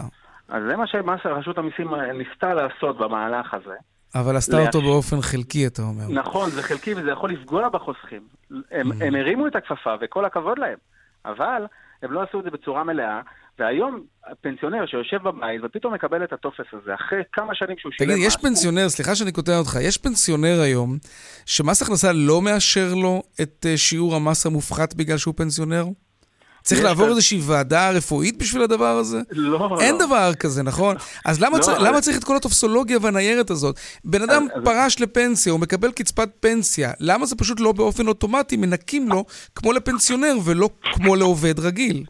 [0.49, 3.75] אז זה מה שרשות המיסים אה, ניסתה לעשות במהלך הזה.
[4.15, 4.67] אבל עשתה להש...
[4.67, 6.07] אותו באופן חלקי, אתה אומר.
[6.09, 8.21] נכון, זה חלקי וזה יכול לפגוע בחוסכים.
[8.49, 9.03] הם, mm-hmm.
[9.03, 10.77] הם הרימו את הכפפה, וכל הכבוד להם.
[11.25, 11.65] אבל
[12.03, 13.21] הם לא עשו את זה בצורה מלאה,
[13.59, 18.11] והיום הפנסיונר שיושב בבית ופתאום מקבל את הטופס הזה, אחרי כמה שנים שהוא שילם...
[18.11, 20.97] תגיד, יש פנסיונר, סליחה שאני קוטע אותך, יש פנסיונר היום
[21.45, 25.85] שמס הכנסה לא מאשר לו את אה, שיעור המס המופחת בגלל שהוא פנסיונר?
[26.63, 27.07] צריך לעבור.
[27.09, 29.21] איזושהי ועדה רפואית בשביל הדבר הזה?
[29.31, 30.05] לא, אין לא.
[30.05, 30.95] דבר כזה, נכון?
[31.25, 31.79] אז למה, לא, צר...
[31.79, 33.75] למה צריך את כל הטופסולוגיה והניירת הזאת?
[34.05, 35.01] בן אדם אז, פרש אז...
[35.01, 40.33] לפנסיה, הוא מקבל קצבת פנסיה, למה זה פשוט לא באופן אוטומטי מנקים לו כמו לפנסיונר
[40.45, 42.03] ולא כמו לעובד רגיל?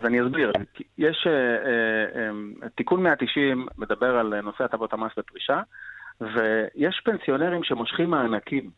[0.00, 0.52] אז אני אסביר.
[0.98, 2.28] יש, אה, אה,
[2.62, 5.60] אה, תיקון 190 מדבר על נושא הטבות המס בפרישה,
[6.20, 8.70] ויש פנסיונרים שמושכים מענקים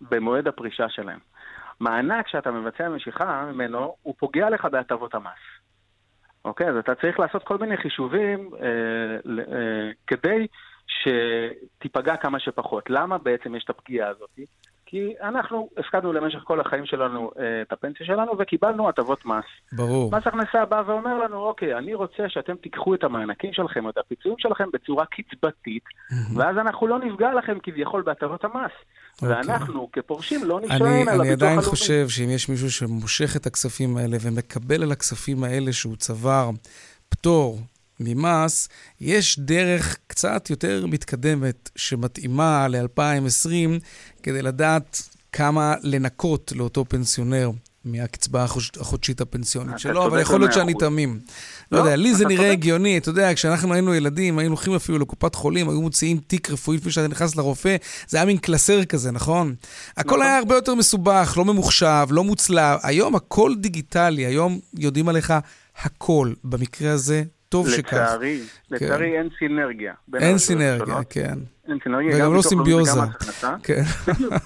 [0.00, 1.18] במועד הפרישה שלהם.
[1.80, 5.64] מענק שאתה מבצע משיכה ממנו, הוא פוגע לך בהטבות המס.
[6.44, 6.68] אוקיי?
[6.68, 8.68] אז אתה צריך לעשות כל מיני חישובים אה,
[9.38, 10.46] אה, כדי
[10.86, 12.90] שתיפגע כמה שפחות.
[12.90, 14.38] למה בעצם יש את הפגיעה הזאת?
[14.94, 19.44] כי אנחנו הפקדנו למשך כל החיים שלנו אה, את הפנסיה שלנו וקיבלנו הטבות מס.
[19.72, 20.10] ברור.
[20.16, 24.38] מס הכנסה בא ואומר לנו, אוקיי, אני רוצה שאתם תיקחו את המענקים שלכם, את הפיצויים
[24.38, 26.14] שלכם בצורה קצבתית, mm-hmm.
[26.38, 28.54] ואז אנחנו לא נפגע לכם כביכול בהטבות המס.
[28.54, 29.22] Okay.
[29.22, 29.28] אוקיי.
[29.28, 31.22] ואנחנו כפורשים לא נשארים על הביטוח הלאומי.
[31.22, 35.96] אני עדיין חושב שאם יש מישהו שמושך את הכספים האלה ומקבל על הכספים האלה שהוא
[35.96, 36.50] צבר
[37.08, 37.58] פטור
[38.00, 38.68] ממס,
[39.00, 43.80] יש דרך קצת יותר מתקדמת שמתאימה ל-2020
[44.22, 45.02] כדי לדעת
[45.32, 47.50] כמה לנקות לאותו פנסיונר
[47.84, 48.46] מהקצבה
[48.80, 51.20] החודשית הפנסיונית שלו, אבל יכול להיות שאני תמים.
[51.72, 54.98] לא, לא יודע, לי זה נראה הגיוני, אתה יודע, כשאנחנו היינו ילדים, היינו הולכים אפילו
[54.98, 57.76] לקופת חולים, היו מוציאים תיק רפואי לפני שאתה נכנס לרופא,
[58.08, 59.54] זה היה מין קלסר כזה, נכון?
[59.96, 60.22] הכל נכון.
[60.22, 62.78] היה הרבה יותר מסובך, לא ממוחשב, לא מוצלב.
[62.82, 65.34] היום הכל דיגיטלי, היום יודעים עליך
[65.82, 66.32] הכל.
[66.44, 67.22] במקרה הזה,
[67.54, 67.92] טוב שכך.
[67.92, 68.74] לצערי, כן.
[68.74, 69.94] לצערי אין סינרגיה.
[70.20, 71.38] אין סינרגיה, כן.
[71.68, 72.16] אין סינרגיה.
[72.16, 73.00] וגם לא סימביוזה.
[73.66, 73.82] כן.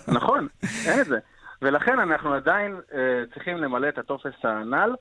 [0.08, 0.46] נכון,
[0.86, 1.18] אין את זה.
[1.62, 2.94] ולכן אנחנו עדיין uh,
[3.34, 4.94] צריכים למלא את הטופס הנ"ל,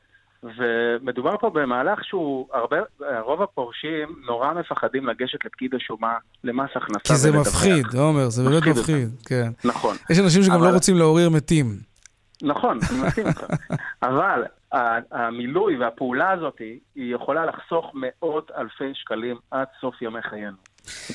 [0.44, 2.78] ומדובר פה במהלך שהוא, הרבה,
[3.20, 7.48] רוב הפורשים נורא מפחדים לגשת לפקיד השומה למס הכנסה כי זה ולדווח.
[7.48, 9.52] מפחיד, עומר, זה באמת מפחיד מפחיד, כן.
[9.64, 9.96] נכון.
[10.10, 11.76] יש אנשים שגם אבל- לא רוצים לעורר מתים.
[12.44, 13.44] נכון, אני מסכים איתך.
[14.04, 14.44] אבל
[15.12, 16.60] המילוי והפעולה הזאת,
[16.96, 20.58] היא יכולה לחסוך מאות אלפי שקלים עד סוף ימי חיינו.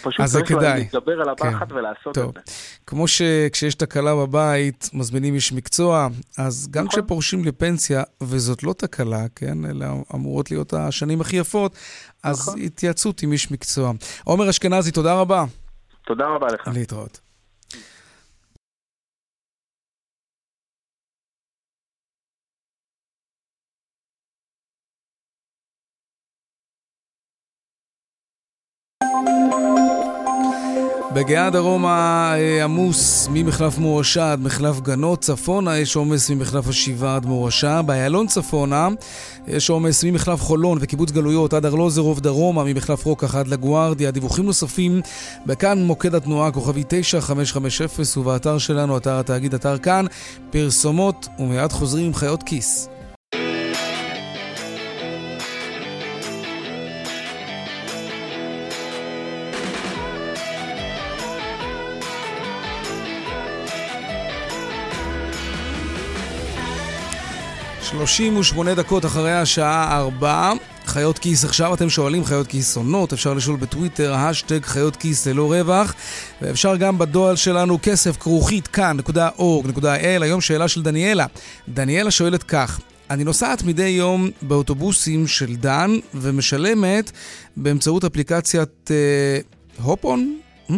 [0.02, 0.78] פשוט אז זה צריך כדאי.
[0.80, 1.74] להתגבר על הפחד כן.
[1.74, 2.28] ולעשות טוב.
[2.38, 2.52] את זה.
[2.86, 7.00] כמו שכשיש תקלה בבית, מזמינים איש מקצוע, אז גם נכון.
[7.00, 11.76] כשפורשים לפנסיה, וזאת לא תקלה, כן, אלא אמורות להיות השנים הכי יפות,
[12.22, 12.60] אז נכון.
[12.60, 13.92] התייעצות עם איש מקצוע.
[14.24, 15.44] עומר אשכנזי, תודה רבה.
[16.06, 16.68] תודה רבה לך.
[16.74, 17.20] להתראות.
[31.14, 37.26] בגאה דרומה אה, עמוס ממחלף מורשה עד מחלף גנות, צפונה יש עומס ממחלף השבעה עד
[37.26, 38.88] מורשה, באיילון צפונה
[39.46, 44.10] יש עומס ממחלף חולון וקיבוץ גלויות עד ארלוזרוב דרומה, ממחלף רוקח עד לגוארדיה.
[44.10, 45.00] דיווחים נוספים
[45.46, 50.06] בכאן מוקד התנועה כוכבי 9550 ובאתר שלנו, אתר התאגיד, אתר כאן,
[50.50, 52.88] פרסומות ומיד חוזרים עם חיות כיס.
[67.92, 70.52] שלושים ושמונה דקות אחרי השעה ארבע.
[70.86, 75.52] חיות כיס עכשיו אתם שואלים חיות כיס עונות, אפשר לשאול בטוויטר, השטג חיות כיס ללא
[75.52, 75.94] רווח
[76.42, 81.26] ואפשר גם בדואל שלנו כסף כרוכית כאן.org.il היום שאלה של דניאלה.
[81.68, 87.10] דניאלה שואלת כך אני נוסעת מדי יום באוטובוסים של דן ומשלמת
[87.56, 89.38] באמצעות אפליקציית אה,
[89.82, 90.38] הופון,
[90.70, 90.76] אה?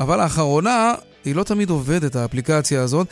[0.00, 0.94] אבל לאחרונה
[1.24, 3.06] היא לא תמיד עובדת האפליקציה הזאת.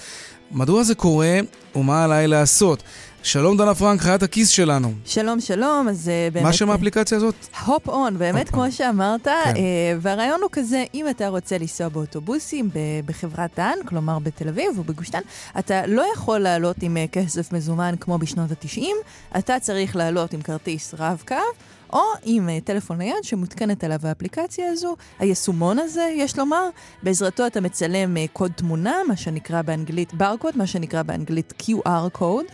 [0.52, 1.40] מדוע זה קורה
[1.76, 2.82] ומה עליי לעשות?
[3.22, 4.92] שלום דנה פרנק, חיית הכיס שלנו.
[5.04, 6.46] שלום, שלום, אז אה, באמת...
[6.46, 7.34] מה שם האפליקציה הזאת?
[7.66, 8.52] הופ און, באמת און.
[8.52, 9.30] כמו שאמרת, כן.
[9.30, 9.52] אה,
[10.00, 12.70] והרעיון הוא כזה, אם אתה רוצה לנסוע באוטובוסים
[13.06, 15.20] בחברת דן, כלומר בתל אביב או בגוש דן,
[15.58, 18.82] אתה לא יכול לעלות עם אה, כסף מזומן כמו בשנות ה-90,
[19.38, 21.34] אתה צריך לעלות עם כרטיס רב-קו.
[21.92, 26.68] או עם אה, טלפון נייד שמותקנת עליו האפליקציה הזו, היישומון הזה, יש לומר,
[27.02, 32.44] בעזרתו אתה מצלם אה, קוד תמונה, מה שנקרא באנגלית ברקוד, מה שנקרא באנגלית QR קוד,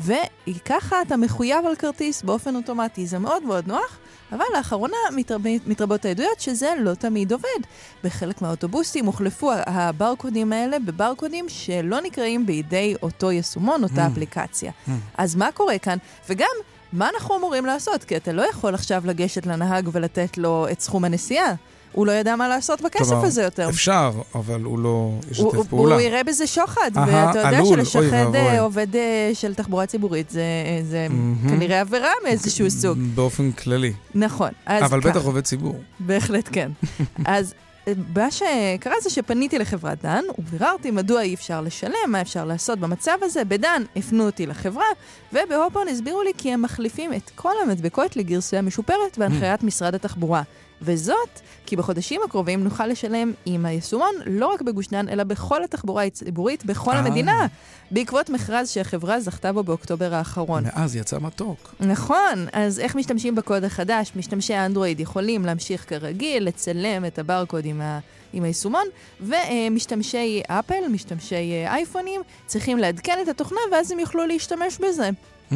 [0.00, 3.06] וככה אתה מחויב על כרטיס באופן אוטומטי.
[3.06, 3.98] זה מאוד מאוד נוח,
[4.32, 5.40] אבל לאחרונה מתרב...
[5.66, 7.60] מתרבות העדויות שזה לא תמיד עובד.
[8.04, 14.10] בחלק מהאוטובוסים הוחלפו הברקודים האלה בברקודים שלא נקראים בידי אותו יישומון, אותה Mm.
[14.12, 14.72] אפליקציה.
[15.18, 15.98] אז מה קורה כאן?
[16.28, 16.46] וגם,
[16.92, 18.04] מה אנחנו אמורים לעשות?
[18.04, 21.54] כי אתה לא יכול עכשיו לגשת לנהג ולתת לו את סכום הנסיעה.
[21.92, 23.68] הוא לא ידע מה לעשות בכסף כלומר, הזה יותר.
[23.68, 25.94] אפשר, אבל הוא לא ישתף הוא, פעולה.
[25.94, 28.40] הוא יראה בזה שוחד, אהה, ואתה יודע עלול, אוי שלשחד ואבוי.
[28.40, 30.42] אה, עובד אה, של תחבורה ציבורית זה,
[30.82, 31.48] זה מהמם.
[31.48, 32.98] כנראה עבירה מאיזשהו סוג.
[33.14, 33.92] באופן כללי.
[34.14, 34.50] נכון.
[34.66, 35.06] אז אבל כך.
[35.06, 35.80] בטח עובד ציבור.
[36.00, 36.70] בהחלט כן.
[37.24, 37.54] אז
[37.88, 42.78] אה, מה שקרה זה שפניתי לחברת דן, וביררתי מדוע אי אפשר לשלם, מה אפשר לעשות
[42.78, 43.44] במצב הזה.
[43.44, 44.84] בדן הפנו אותי לחברה,
[45.32, 50.42] ובהופון הסבירו לי כי הם מחליפים את כל המדבקות לגרסה משופרת בהנחיית משרד התחבורה.
[50.82, 56.04] וזאת כי בחודשים הקרובים נוכל לשלם עם היישומון לא רק בגוש דן, אלא בכל התחבורה
[56.04, 56.98] הציבורית בכל אה.
[56.98, 57.46] המדינה,
[57.90, 60.64] בעקבות מכרז שהחברה זכתה בו באוקטובר האחרון.
[60.64, 61.74] מאז יצא מתוק.
[61.80, 64.12] נכון, אז איך משתמשים בקוד החדש?
[64.16, 67.98] משתמשי האנדרואיד יכולים להמשיך כרגיל, לצלם את הברקוד עם, ה,
[68.32, 68.84] עם היישומון,
[69.20, 75.10] ומשתמשי אפל, משתמשי אה, אייפונים, צריכים לעדכן את התוכנה ואז הם יוכלו להשתמש בזה.
[75.50, 75.54] Mm.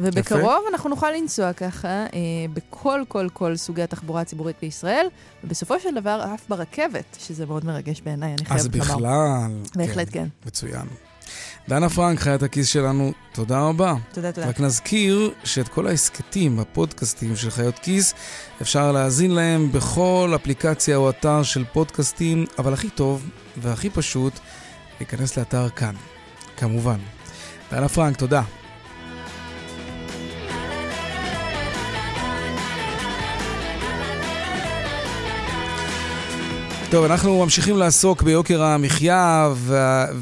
[0.00, 2.08] ובקרוב אנחנו נוכל לנסוע ככה אה,
[2.54, 5.06] בכל כל כל סוגי התחבורה הציבורית בישראל,
[5.44, 8.96] ובסופו של דבר אף ברכבת, שזה מאוד מרגש בעיניי, אני אז חייבת לומר.
[8.96, 9.50] בכלל.
[9.76, 10.28] בהחלט כן.
[10.46, 10.86] מצוין.
[11.68, 13.94] דנה פרנק, חיית הכיס שלנו, תודה רבה.
[14.12, 14.48] תודה, תודה.
[14.48, 18.14] רק נזכיר שאת כל ההסכתים, הפודקאסטים של חיות כיס,
[18.62, 24.32] אפשר להאזין להם בכל אפליקציה או אתר של פודקאסטים, אבל הכי טוב והכי פשוט,
[25.00, 25.94] להיכנס לאתר כאן,
[26.56, 26.98] כמובן.
[27.70, 28.42] דנה פרנק, תודה.
[36.92, 39.48] טוב, אנחנו ממשיכים לעסוק ביוקר המחיה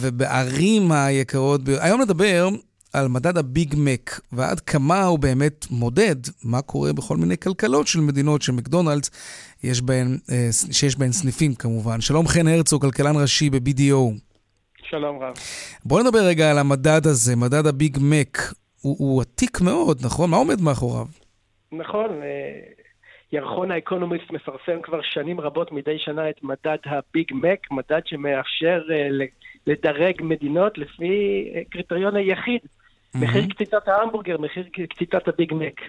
[0.00, 1.60] ובערים היקרות.
[1.80, 2.48] היום נדבר
[2.92, 8.00] על מדד הביג מק, ועד כמה הוא באמת מודד מה קורה בכל מיני כלכלות של
[8.00, 9.10] מדינות שמקדונלדס
[9.64, 12.00] יש בהן, אה, שיש בהן סניפים כמובן.
[12.00, 14.14] שלום חן הרצוג, כלכלן ראשי ב-BDO.
[14.82, 15.34] שלום רב.
[15.84, 18.38] בואו נדבר רגע על המדד הזה, מדד הביג מק.
[18.80, 20.30] הוא, הוא עתיק מאוד, נכון?
[20.30, 21.06] מה עומד מאחוריו?
[21.72, 22.79] נכון, אה,
[23.32, 29.24] ירחון האקונומיסט מפרסם כבר שנים רבות מדי שנה את מדד הביג מק, מדד שמאפשר ל-
[29.66, 32.60] לדרג מדינות לפי אה, קריטריון היחיד,
[33.14, 35.80] מחיר קציצת ההמבורגר, מחיר קציצת הביג מק.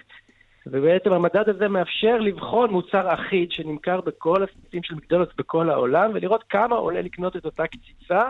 [0.66, 6.44] ובעצם המדד הזה מאפשר לבחון מוצר אחיד שנמכר בכל הסניפים של מקדונלדס בכל העולם, ולראות
[6.48, 8.28] כמה עולה לקנות את אותה קציצה.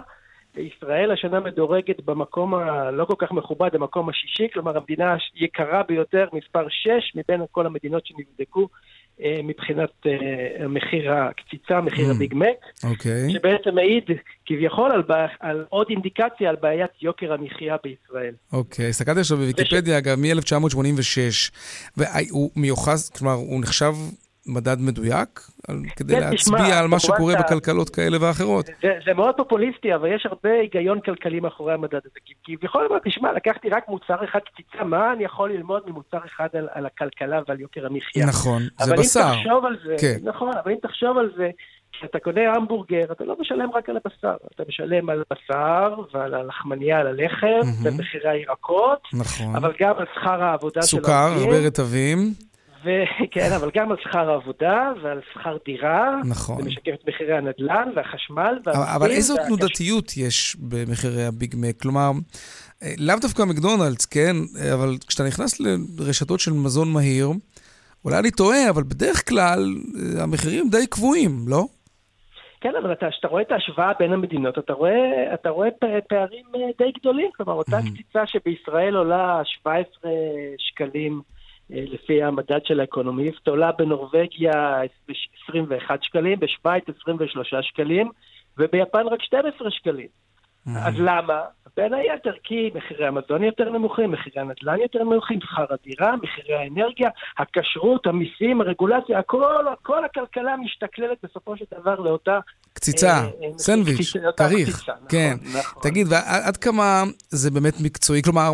[0.56, 6.66] ישראל השנה מדורגת במקום הלא כל כך מכובד, במקום השישי, כלומר המדינה היקרה ביותר, מספר
[6.68, 8.68] 6 מבין כל המדינות שנבדקו
[9.44, 12.10] מבחינת אה, מחיר הקציצה, מחיר mm.
[12.10, 13.30] הביג מק, אוקיי.
[13.30, 14.04] שבעצם מעיד
[14.46, 15.02] כביכול על,
[15.40, 18.34] על עוד אינדיקציה על בעיית יוקר המחיה בישראל.
[18.52, 21.52] אוקיי, הסתכלתי עכשיו בוויקיפדיה, אגב, מ-1986,
[21.96, 23.92] והוא מיוחס, כלומר, הוא נחשב
[24.46, 25.40] מדד מדויק,
[25.96, 27.42] כדי כן, להצביע תשמע, על מה שקורה אתה...
[27.42, 28.66] בכלכלות כאלה ואחרות.
[28.66, 32.18] זה, זה מאוד פופוליסטי, אבל יש הרבה היגיון כלכלי מאחורי המדד הזה.
[32.24, 36.68] כי כביכול, תשמע, לקחתי רק מוצר אחד קציצה, מה אני יכול ללמוד ממוצר אחד על,
[36.72, 38.26] על הכלכלה ועל יוקר המחיה?
[38.26, 39.20] נכון, זה בשר.
[39.20, 40.18] אבל אם תחשוב על זה, כן.
[40.22, 41.50] נכון, אבל אם תחשוב על זה,
[41.92, 46.98] כשאתה קונה המבורגר, אתה לא משלם רק על הבשר, אתה משלם על בשר ועל הלחמניה,
[47.00, 47.88] על הלחם, mm-hmm.
[47.88, 49.56] ומחירי הירקות, נכון.
[49.56, 51.14] אבל גם על שכר העבודה של העובדים.
[51.14, 52.18] סוכר, הרבה רטבים.
[52.84, 56.20] וכן, אבל גם על שכר העבודה ועל שכר דירה.
[56.24, 56.62] נכון.
[56.62, 58.58] זה משקף את מחירי הנדל"ן והחשמל.
[58.64, 59.46] אבל, אבל איזו וה...
[59.46, 61.82] תנודתיות יש במחירי הביג מק?
[61.82, 62.10] כלומר,
[62.82, 64.36] אה, לאו דווקא מקדונלדס, כן?
[64.74, 65.60] אבל כשאתה נכנס
[65.98, 67.28] לרשתות של מזון מהיר,
[68.04, 69.74] אולי אני טועה, אבל בדרך כלל
[70.18, 71.66] אה, המחירים די קבועים, לא?
[72.60, 75.68] כן, אבל כשאתה רואה את ההשוואה בין המדינות, אתה רואה, אתה רואה
[76.08, 77.30] פערים אה, די גדולים.
[77.36, 80.10] כלומר, אותה קציצה שבישראל עולה 17
[80.58, 81.31] שקלים אה,
[81.72, 84.80] לפי המדד של האקונומיסט, עולה בנורבגיה
[85.46, 88.10] 21 שקלים, בשוויץ 23 שקלים,
[88.58, 90.06] וביפן רק 12 שקלים.
[90.66, 91.40] אז למה?
[91.76, 97.08] בין היתר כי מחירי המזון יותר נמוכים, מחירי הנדל"ן יותר נמוכים, שכר הדירה, מחירי האנרגיה,
[97.38, 102.38] הכשרות, המיסים, הרגולציה, הכל, כל הכלכלה משתכללת בסופו של דבר לאותה...
[102.72, 104.12] קציצה, אה, אה סנדוויץ',
[105.08, 105.34] כן.
[105.42, 105.82] נכון, נכון.
[105.82, 108.22] תגיד, ועד כמה זה באמת מקצועי?
[108.22, 108.52] כלומר,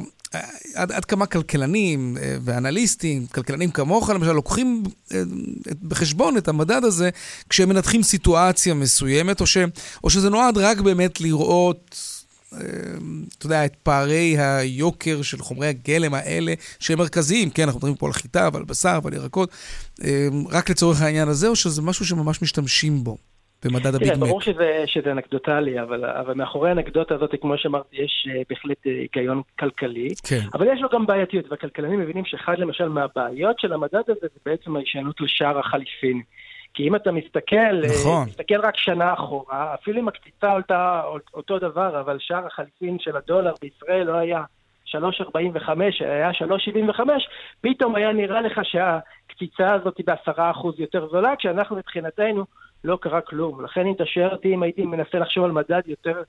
[0.74, 5.22] עד, עד כמה כלכלנים אה, ואנליסטים, כלכלנים כמוך למשל, לוקחים אה,
[5.82, 7.10] בחשבון את המדד הזה
[7.48, 9.56] כשהם מנתחים סיטואציה מסוימת, או, ש,
[10.04, 11.96] או שזה נועד רק באמת לראות,
[12.52, 12.58] אה,
[13.38, 18.06] אתה יודע, את פערי היוקר של חומרי הגלם האלה, שהם מרכזיים, כן, אנחנו מדברים פה
[18.06, 19.50] על חיטה ועל בשר ועל ירקות,
[20.50, 23.16] רק לצורך העניין הזה, או שזה משהו שממש משתמשים בו?
[23.64, 24.18] במדד הביג מק.
[24.18, 28.88] ברור שזה, שזה אנקדוטלי, אבל, אבל מאחורי האנקדוטה הזאת, כמו שאמרתי, יש uh, בהחלט uh,
[28.88, 30.08] היגיון כלכלי.
[30.28, 30.40] כן.
[30.54, 34.76] אבל יש לו גם בעייתיות, והכלכלנים מבינים שאחד למשל מהבעיות של המדד הזה זה בעצם
[34.76, 36.22] ההישענות לשער החליפין.
[36.74, 38.28] כי אם אתה מסתכל, אה, נכון.
[38.28, 41.02] מסתכל רק שנה אחורה, אפילו אם הקציצה עלתה
[41.34, 44.42] אותו דבר, אבל שער החליפין של הדולר בישראל לא היה
[44.86, 47.00] 3.45, היה 3.75,
[47.60, 52.44] פתאום היה נראה לך שהקציצה הזאת היא בעשרה אחוז יותר זולה, כשאנחנו מבחינתנו
[52.84, 53.64] לא קרה כלום.
[53.64, 56.22] לכן אם שואל אותי אם הייתי מנסה לחשוב על מדד יותר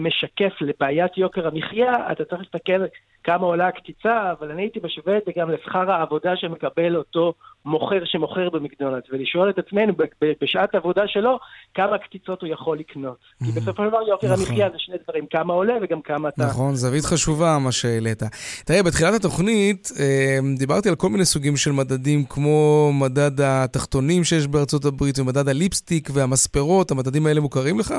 [0.00, 2.84] משקף לבעיית יוקר המחיה, אתה צריך להסתכל
[3.24, 8.04] כמה עולה הקציצה, אבל אני הייתי משווה את זה גם לשכר העבודה שמקבל אותו מוכר
[8.04, 9.92] שמוכר במקדונלדס, ולשאול את עצמנו
[10.40, 11.38] בשעת העבודה שלו,
[11.74, 13.16] כמה קציצות הוא יכול לקנות.
[13.38, 13.60] כי mm-hmm.
[13.60, 14.40] בסופו של דבר יוקר נכון.
[14.40, 16.46] המחיה זה שני דברים, כמה עולה וגם כמה אתה...
[16.46, 18.22] נכון, זווית חשובה מה שהעלית.
[18.64, 24.46] תראה, בתחילת התוכנית אה, דיברתי על כל מיני סוגים של מדדים, כמו מדד התחתונים שיש
[24.46, 27.94] בארצות הברית ומדד הליפסטיק והמספרות, המדדים האלה מוכרים לך?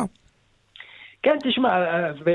[1.26, 1.70] כן, תשמע,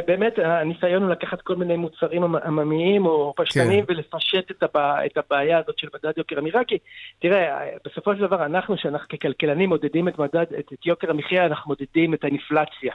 [0.07, 3.93] באמת הניסיון הוא לקחת כל מיני מוצרים עממיים או פשטניים כן.
[3.93, 6.79] ולפשט את, הבע, את הבעיה הזאת של מדד יוקר המחיה, כי
[7.19, 11.69] תראה, בסופו של דבר אנחנו, שאנחנו ככלכלנים מודדים את מדד, את, את יוקר המחיה, אנחנו
[11.69, 12.93] מודדים את האינפלציה.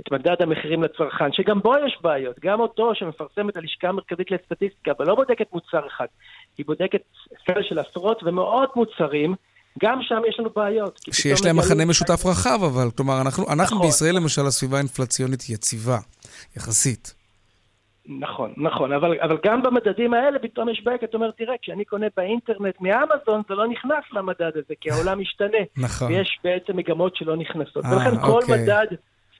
[0.00, 2.36] את מדד המחירים לצרכן, שגם בו יש בעיות.
[2.40, 6.06] גם אותו שמפרסמת הלשכה המרכזית לסטטיסטיקה, אבל לא בודקת מוצר אחד.
[6.58, 7.02] היא בודקת
[7.46, 9.34] סל של עשרות ומאות מוצרים,
[9.80, 11.00] גם שם יש לנו בעיות.
[11.12, 13.86] שיש להם מכנה משותף רחב, אבל, כלומר, אנחנו, אנחנו נכון.
[13.86, 15.98] בישראל, למשל, הסביבה האינפלציונית יציבה,
[16.56, 17.14] יחסית.
[18.06, 21.84] נכון, נכון, אבל, אבל גם במדדים האלה פתאום יש בעיה, כי אתה אומר, תראה, כשאני
[21.84, 25.58] קונה באינטרנט מאמזון, זה לא נכנס למדד הזה, כי העולם משתנה.
[25.76, 26.12] נכון.
[26.12, 27.84] ויש בעצם מגמות שלא נכנסות.
[27.84, 28.62] 아, ולכן כל אוקיי.
[28.62, 28.86] מדד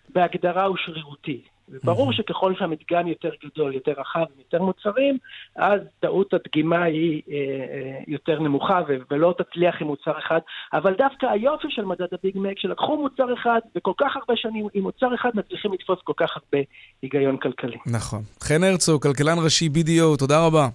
[0.09, 1.43] בהגדרה הוא שרירותי.
[1.73, 5.19] וברור שככל שהמדגם יותר גדול, יותר רחב, יותר מוצרים,
[5.57, 10.39] אז טעות הדגימה היא אה, אה, יותר נמוכה ולא תצליח עם מוצר אחד.
[10.73, 14.83] אבל דווקא היופי של מדד הביג מק, שלקחו מוצר אחד וכל כך הרבה שנים עם
[14.83, 16.65] מוצר אחד מצליחים לתפוס כל כך הרבה
[17.03, 17.77] היגיון כלכלי.
[17.87, 18.23] נכון.
[18.43, 20.69] חן הרצוג, כלכלן ראשי BDO, תודה רבה.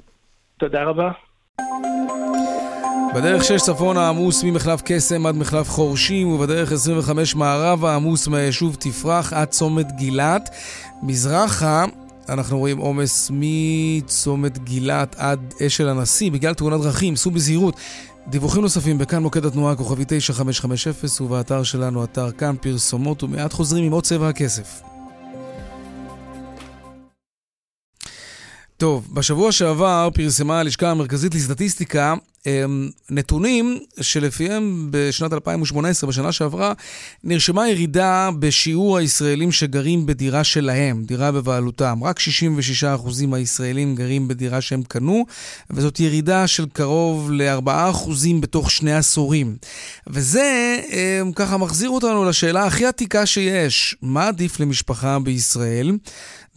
[0.58, 1.12] תודה רבה.
[3.16, 9.34] בדרך 6 צפונה עמוס ממחלף קסם עד מחלף חורשים, ובדרך 25 מערבה עמוס מהיישוב תפרח
[9.34, 10.50] עד צומת גילת.
[11.04, 11.86] מזרחה
[12.30, 17.76] אנחנו רואים עומס מצומת גילת עד אשל הנשיא בגלל תאונת דרכים, סעו בזהירות.
[18.28, 23.92] דיווחים נוספים בכאן מוקד התנועה כוכבי 9550 ובאתר שלנו, אתר כאן פרסומות ומיד חוזרים עם
[23.92, 24.82] עוד צבע הכסף.
[28.78, 32.14] טוב, בשבוע שעבר פרסמה הלשכה המרכזית לסטטיסטיקה
[33.10, 36.74] נתונים שלפיהם בשנת 2018, בשנה שעברה,
[37.24, 42.04] נרשמה ירידה בשיעור הישראלים שגרים בדירה שלהם, דירה בבעלותם.
[42.04, 42.24] רק 66%
[43.28, 45.26] מהישראלים גרים בדירה שהם קנו,
[45.70, 48.10] וזאת ירידה של קרוב ל-4%
[48.40, 49.58] בתוך שני עשורים.
[50.08, 55.98] וזה אמ, ככה מחזיר אותנו לשאלה הכי עתיקה שיש, מה עדיף למשפחה בישראל?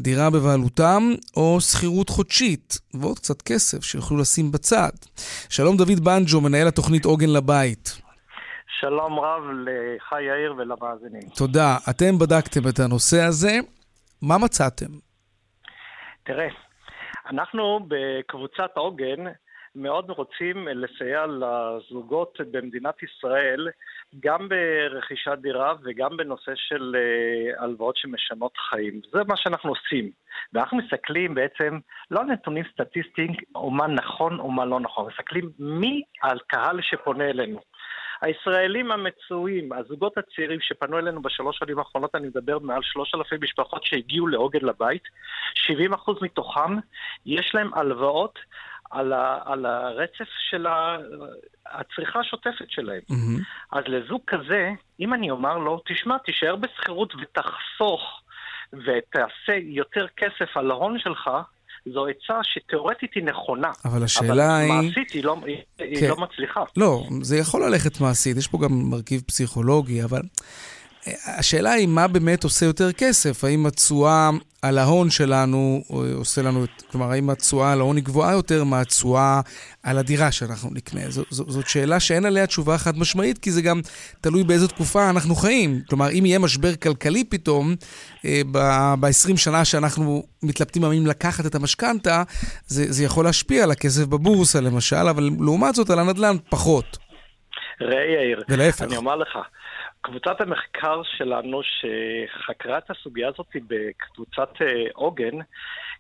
[0.01, 4.91] דירה בבעלותם או שכירות חודשית, ועוד קצת כסף שיוכלו לשים בצד.
[5.49, 8.03] שלום דוד בנג'ו, מנהל התוכנית עוגן לבית.
[8.81, 11.29] שלום רב לך יאיר ולמאזינים.
[11.37, 11.77] תודה.
[11.91, 13.59] אתם בדקתם את הנושא הזה,
[14.23, 14.93] מה מצאתם?
[16.23, 16.49] תראה,
[17.31, 19.25] אנחנו בקבוצת עוגן
[19.75, 23.69] מאוד רוצים לסייע לזוגות במדינת ישראל
[24.21, 29.01] גם ברכישת דירה וגם בנושא של אה, הלוואות שמשנות חיים.
[29.13, 30.11] זה מה שאנחנו עושים.
[30.53, 31.79] ואנחנו מסתכלים בעצם
[32.11, 37.25] לא על נתונים סטטיסטיים או מה נכון או מה לא נכון, מסתכלים מי הקהל שפונה
[37.25, 37.61] אלינו.
[38.21, 43.85] הישראלים המצויים, הזוגות הצעירים שפנו אלינו בשלוש שנים האחרונות, אני מדבר מעל שלושת אלפים משפחות
[43.85, 45.03] שהגיעו לעוגן לבית,
[45.57, 45.71] 70%
[46.21, 46.77] מתוכם
[47.27, 48.39] יש להם הלוואות
[48.91, 50.97] על, ה, על הרצף של ה,
[51.67, 53.01] הצריכה השוטפת שלהם.
[53.11, 53.43] Mm-hmm.
[53.73, 54.71] אז לזוג כזה,
[55.01, 58.21] אם אני אומר לו, תשמע, תישאר בשכירות ותחסוך
[58.73, 61.31] ותעשה יותר כסף על ההון שלך,
[61.93, 63.71] זו עצה שתאורטית היא נכונה.
[63.85, 64.73] אבל השאלה אבל היא...
[64.73, 65.85] אבל מעשית היא לא, היא, כן.
[65.85, 66.65] היא לא מצליחה.
[66.77, 70.23] לא, זה יכול ללכת מעשית, יש פה גם מרכיב פסיכולוגי, אבל
[71.07, 74.31] השאלה היא מה באמת עושה יותר כסף, האם התשואה
[74.63, 75.83] על ההון שלנו
[76.15, 79.41] עושה לנו, כלומר, האם התשואה על ההון היא גבוהה יותר מהתשואה
[79.83, 81.01] על הדירה שאנחנו נקנה?
[81.09, 83.81] ז, ז, זאת שאלה שאין עליה תשובה חד משמעית, כי זה גם
[84.21, 85.81] תלוי באיזו תקופה אנחנו חיים.
[85.89, 87.75] כלומר, אם יהיה משבר כלכלי פתאום,
[88.25, 88.43] אה,
[89.01, 92.23] ב-20 שנה שאנחנו מתלבטים האם לקחת את המשכנתה,
[92.67, 96.99] זה, זה יכול להשפיע על הכסף בבורסה למשל, אבל לעומת זאת על הנדל"ן פחות.
[97.81, 98.83] ראה יאיר, ולהפך.
[98.83, 99.39] אני אומר לך,
[100.01, 105.39] קבוצת המחקר שלנו שחקרה את הסוגיה הזאת בקבוצת אה, עוגן,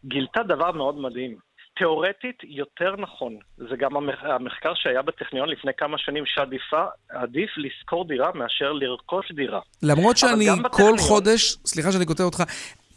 [0.05, 1.51] גילתה דבר מאוד מדהים.
[1.76, 3.90] תיאורטית יותר נכון, זה גם
[4.22, 9.61] המחקר שהיה בטכניון לפני כמה שנים, שעדיף לשכור דירה מאשר לרכוש דירה.
[9.82, 10.98] למרות שאני כל בטכניון...
[10.98, 12.42] חודש, סליחה שאני כותב אותך,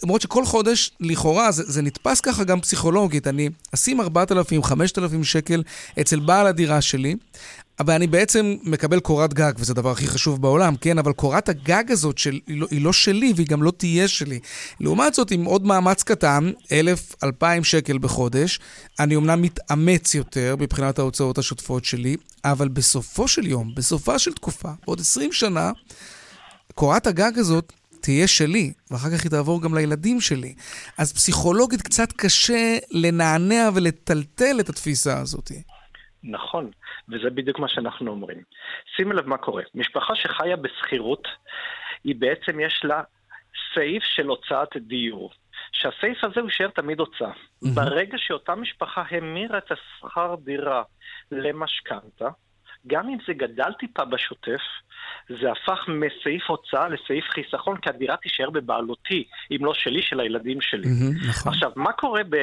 [0.03, 3.27] למרות שכל חודש, לכאורה, זה, זה נתפס ככה גם פסיכולוגית.
[3.27, 5.63] אני אשים 4,000, 5,000 שקל
[6.01, 7.15] אצל בעל הדירה שלי,
[7.79, 10.97] אבל אני בעצם מקבל קורת גג, וזה הדבר הכי חשוב בעולם, כן?
[10.97, 14.39] אבל קורת הגג הזאת של, היא, לא, היא לא שלי והיא גם לא תהיה שלי.
[14.79, 18.59] לעומת זאת, עם עוד מאמץ קטן, 1,000, 2,000 שקל בחודש,
[18.99, 22.15] אני אומנם מתאמץ יותר מבחינת ההוצאות השוטפות שלי,
[22.45, 25.71] אבל בסופו של יום, בסופה של תקופה, בעוד 20 שנה,
[26.75, 30.53] קורת הגג הזאת תהיה שלי, ואחר כך היא תעבור גם לילדים שלי.
[30.97, 35.51] אז פסיכולוגית קצת קשה לנענע ולטלטל את התפיסה הזאת.
[36.23, 36.71] נכון,
[37.09, 38.41] וזה בדיוק מה שאנחנו אומרים.
[38.95, 39.63] שימי לב מה קורה.
[39.75, 41.27] משפחה שחיה בשכירות,
[42.03, 43.01] היא בעצם יש לה
[43.73, 45.31] סעיף של הוצאת דיור.
[45.71, 47.31] שהסעיף הזה הוא יישאר תמיד הוצאה.
[47.31, 47.69] Mm-hmm.
[47.75, 50.83] ברגע שאותה משפחה המירה את השכר דירה
[51.31, 52.29] למשכנתה,
[52.87, 54.61] גם אם זה גדל טיפה בשוטף,
[55.29, 60.61] זה הפך מסעיף הוצאה לסעיף חיסכון, כי הדירה תישאר בבעלותי, אם לא שלי, של הילדים
[60.61, 60.83] שלי.
[60.83, 61.53] Mm-hmm, נכון.
[61.53, 62.35] עכשיו, מה קורה ב...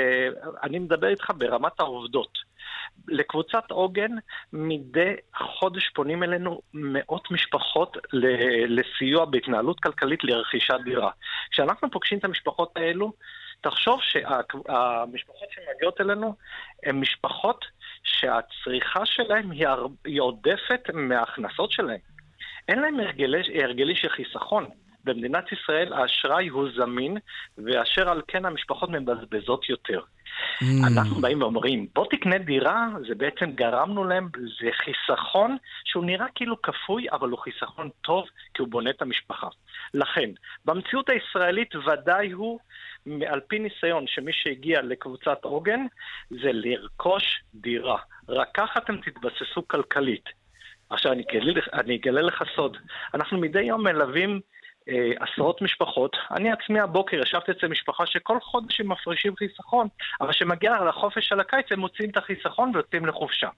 [0.62, 2.49] אני מדבר איתך ברמת העובדות.
[3.08, 4.10] לקבוצת עוגן
[4.52, 7.96] מדי חודש פונים אלינו מאות משפחות
[8.68, 11.10] לסיוע בהתנהלות כלכלית לרכישת דירה.
[11.50, 13.12] כשאנחנו פוגשים את המשפחות האלו,
[13.60, 16.34] תחשוב שהמשפחות שמגיעות אלינו
[16.86, 17.64] הן משפחות
[18.02, 19.50] שהצריכה שלהן
[20.04, 21.98] היא, עודפת מההכנסות שלהן.
[22.68, 24.66] אין להם הרגלי, הרגלי של חיסכון.
[25.04, 27.16] במדינת ישראל האשראי הוא זמין,
[27.58, 30.00] ואשר על כן המשפחות מבזבזות יותר.
[30.60, 30.64] Mm.
[30.86, 34.28] אנחנו באים ואומרים, בוא תקנה דירה, זה בעצם גרמנו להם,
[34.60, 38.24] זה חיסכון שהוא נראה כאילו כפוי, אבל הוא חיסכון טוב,
[38.54, 39.48] כי הוא בונה את המשפחה.
[39.94, 40.30] לכן,
[40.64, 42.58] במציאות הישראלית ודאי הוא,
[43.26, 45.80] על פי ניסיון שמי שהגיע לקבוצת עוגן,
[46.30, 47.98] זה לרכוש דירה.
[48.28, 50.24] רק ככה אתם תתבססו כלכלית.
[50.90, 52.76] עכשיו, אני אגלה, אני אגלה לך סוד.
[53.14, 54.40] אנחנו מדי יום מלווים
[54.90, 56.16] אה, עשרות משפחות.
[56.30, 59.88] אני עצמי הבוקר ישבתי אצל משפחה שכל חודש הם מפרישים חיסכון,
[60.20, 63.48] אבל כשמגיע לחופש של הקיץ הם מוציאים את החיסכון ויוצאים לחופשה.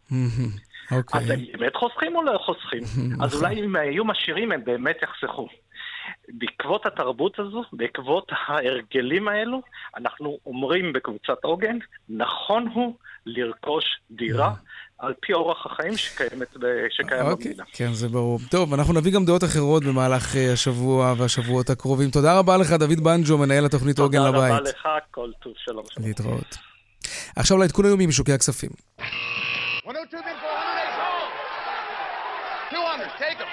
[0.90, 1.20] אוקיי.
[1.20, 2.82] אז הם באמת חוסכים או לא חוסכים?
[3.22, 5.48] אז אולי אם היו משאירים הם באמת יחסכו.
[6.28, 9.62] בעקבות התרבות הזו, בעקבות ההרגלים האלו,
[9.96, 11.78] אנחנו אומרים בקבוצת עוגן,
[12.08, 12.94] נכון הוא
[13.26, 14.52] לרכוש דירה
[15.02, 16.56] על פי אורח החיים שקיימת,
[16.90, 17.64] שקיים אוקיי, במדינה.
[17.72, 18.38] כן, זה ברור.
[18.50, 22.10] טוב, אנחנו נביא גם דעות אחרות במהלך אה, השבוע והשבועות הקרובים.
[22.10, 24.34] תודה רבה לך, דוד בנג'ו, מנהל התוכנית עוגן לבית.
[24.34, 25.84] תודה רבה לך, כל טוב, שלום.
[25.90, 26.06] שלום.
[26.06, 26.56] להתראות.
[27.36, 28.70] עכשיו לעדכון היומי משוקי הכספים.
[29.86, 30.46] 102 bid for
[32.72, 32.72] 108.
[32.72, 33.46] 200, take them.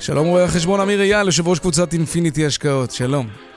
[0.00, 3.51] שלום רואה החשבון אמיר אייל, יושב ראש קבוצת אינפיניטי השקעות, שלום.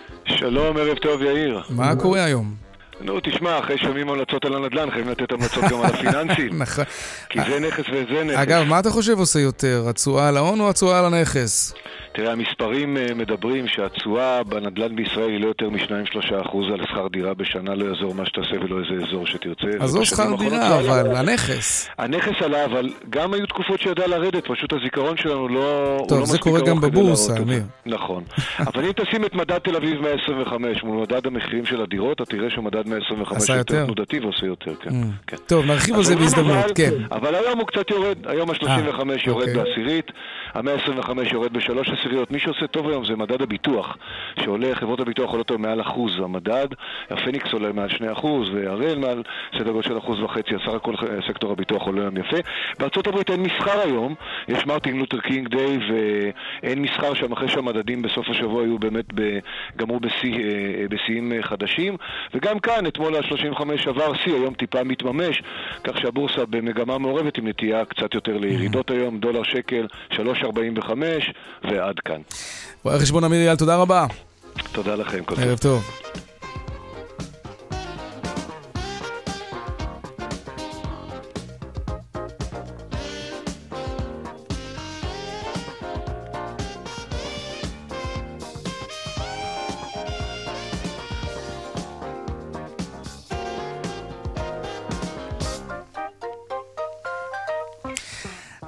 [0.50, 1.62] שלום, ערב טוב יאיר.
[1.70, 2.56] מה קורה היום?
[3.02, 6.50] נו, תשמע, אחרי שומעים המלצות על הנדל"ן, חייבים לתת המלצות גם על הפיננסים.
[6.64, 6.84] נכון.
[7.30, 8.38] כי זה נכס וזה נכס.
[8.38, 11.74] אגב, מה אתה חושב עושה יותר, התשואה על ההון או התשואה על הנכס?
[12.16, 17.76] תראה, המספרים אה, מדברים שהתשואה בנדל"ן בישראל היא לא יותר מ-2-3% על שכר דירה בשנה,
[17.76, 19.68] לא יעזור מה שתעשה ולא איזה אזור שתרצה.
[19.80, 21.90] אז לא שכר דירה, אבל הנכס.
[21.98, 25.98] הנכס עלה, אבל גם היו תקופות שידע לרדת, פשוט הזיכרון שלנו לא...
[26.10, 27.64] טוב, לא זה קורה גם בבורסה, אמיר.
[27.86, 28.24] נכון.
[28.74, 32.50] אבל אם תשים את מדד תל אביב 125 מול מדד המחירים של הדירות, אתה תראה
[32.50, 34.90] שמדד 125 יותר תנודתי ועושה יותר, כן.
[34.90, 35.28] מממ.
[35.28, 35.38] כן.
[35.48, 36.92] טוב, נרחיב על זה בהזדמנות, כן.
[37.12, 39.54] אבל היום הוא קצת יורד, היום ה-35 יורד אוקיי.
[39.54, 40.12] בעשירית,
[40.54, 42.32] ה-125 יורד בשלוש עשיריות.
[42.32, 43.98] מי שעושה טוב היום זה מדד הביטוח,
[44.40, 46.68] שעולה, חברות הביטוח עולות היום מעל אחוז המדד,
[47.10, 49.24] הפניקס עולה מעל שני אחוז, והראל מעל
[49.58, 52.38] סדר גודל של אחוז וחצי, סך הכל אה, סקטור הביטוח עולה היום יפה.
[52.80, 54.16] בארצות הברית אין מסחר היום,
[54.48, 59.40] יש מרטין לותר קינג Day ואין מסחר שם אחרי שהמדדים בסוף השבוע היו באמת, ב,
[59.78, 61.98] גמרו בשיא, אה, בשיאים אה, חדשים,
[62.34, 65.42] וגם כאן, אתמול ה-35 עבר שיא, היום טיפה מתממש,
[65.84, 70.92] כך שהבורסה במגמה מעורבת עם נטייה קצת יותר לירידות היום, דולר שקל 3.45
[71.64, 72.22] ועד כאן.
[72.84, 74.06] רואה החשבון אמיר אייל, תודה רבה.
[74.72, 75.24] תודה לכם.
[75.38, 76.05] ערב טוב.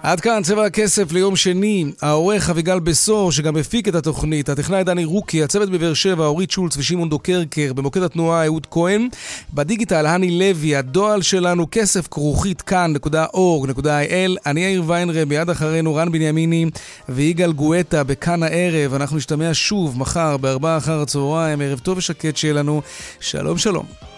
[0.08, 1.86] עד כאן צבע הכסף ליום שני.
[2.02, 6.78] העורך אביגל בשור, שגם הפיק את התוכנית, הטכנאי דני רוקי, הצוות בבאר שבע, אורית שולץ
[6.78, 9.08] ושמעון דוקרקר, במוקד התנועה אהוד כהן,
[9.54, 16.66] בדיגיטל הני לוי, הדועל שלנו כסף כרוכית כאן.org.il, אני יאיר ויינרב, מיד אחרינו רן בנימיני
[17.10, 18.94] ויגאל גואטה בכאן הערב.
[18.94, 22.82] אנחנו נשתמע שוב מחר בארבעה אחר הצהריים, ערב טוב ושקט שיהיה לנו.
[23.20, 24.17] שלום שלום.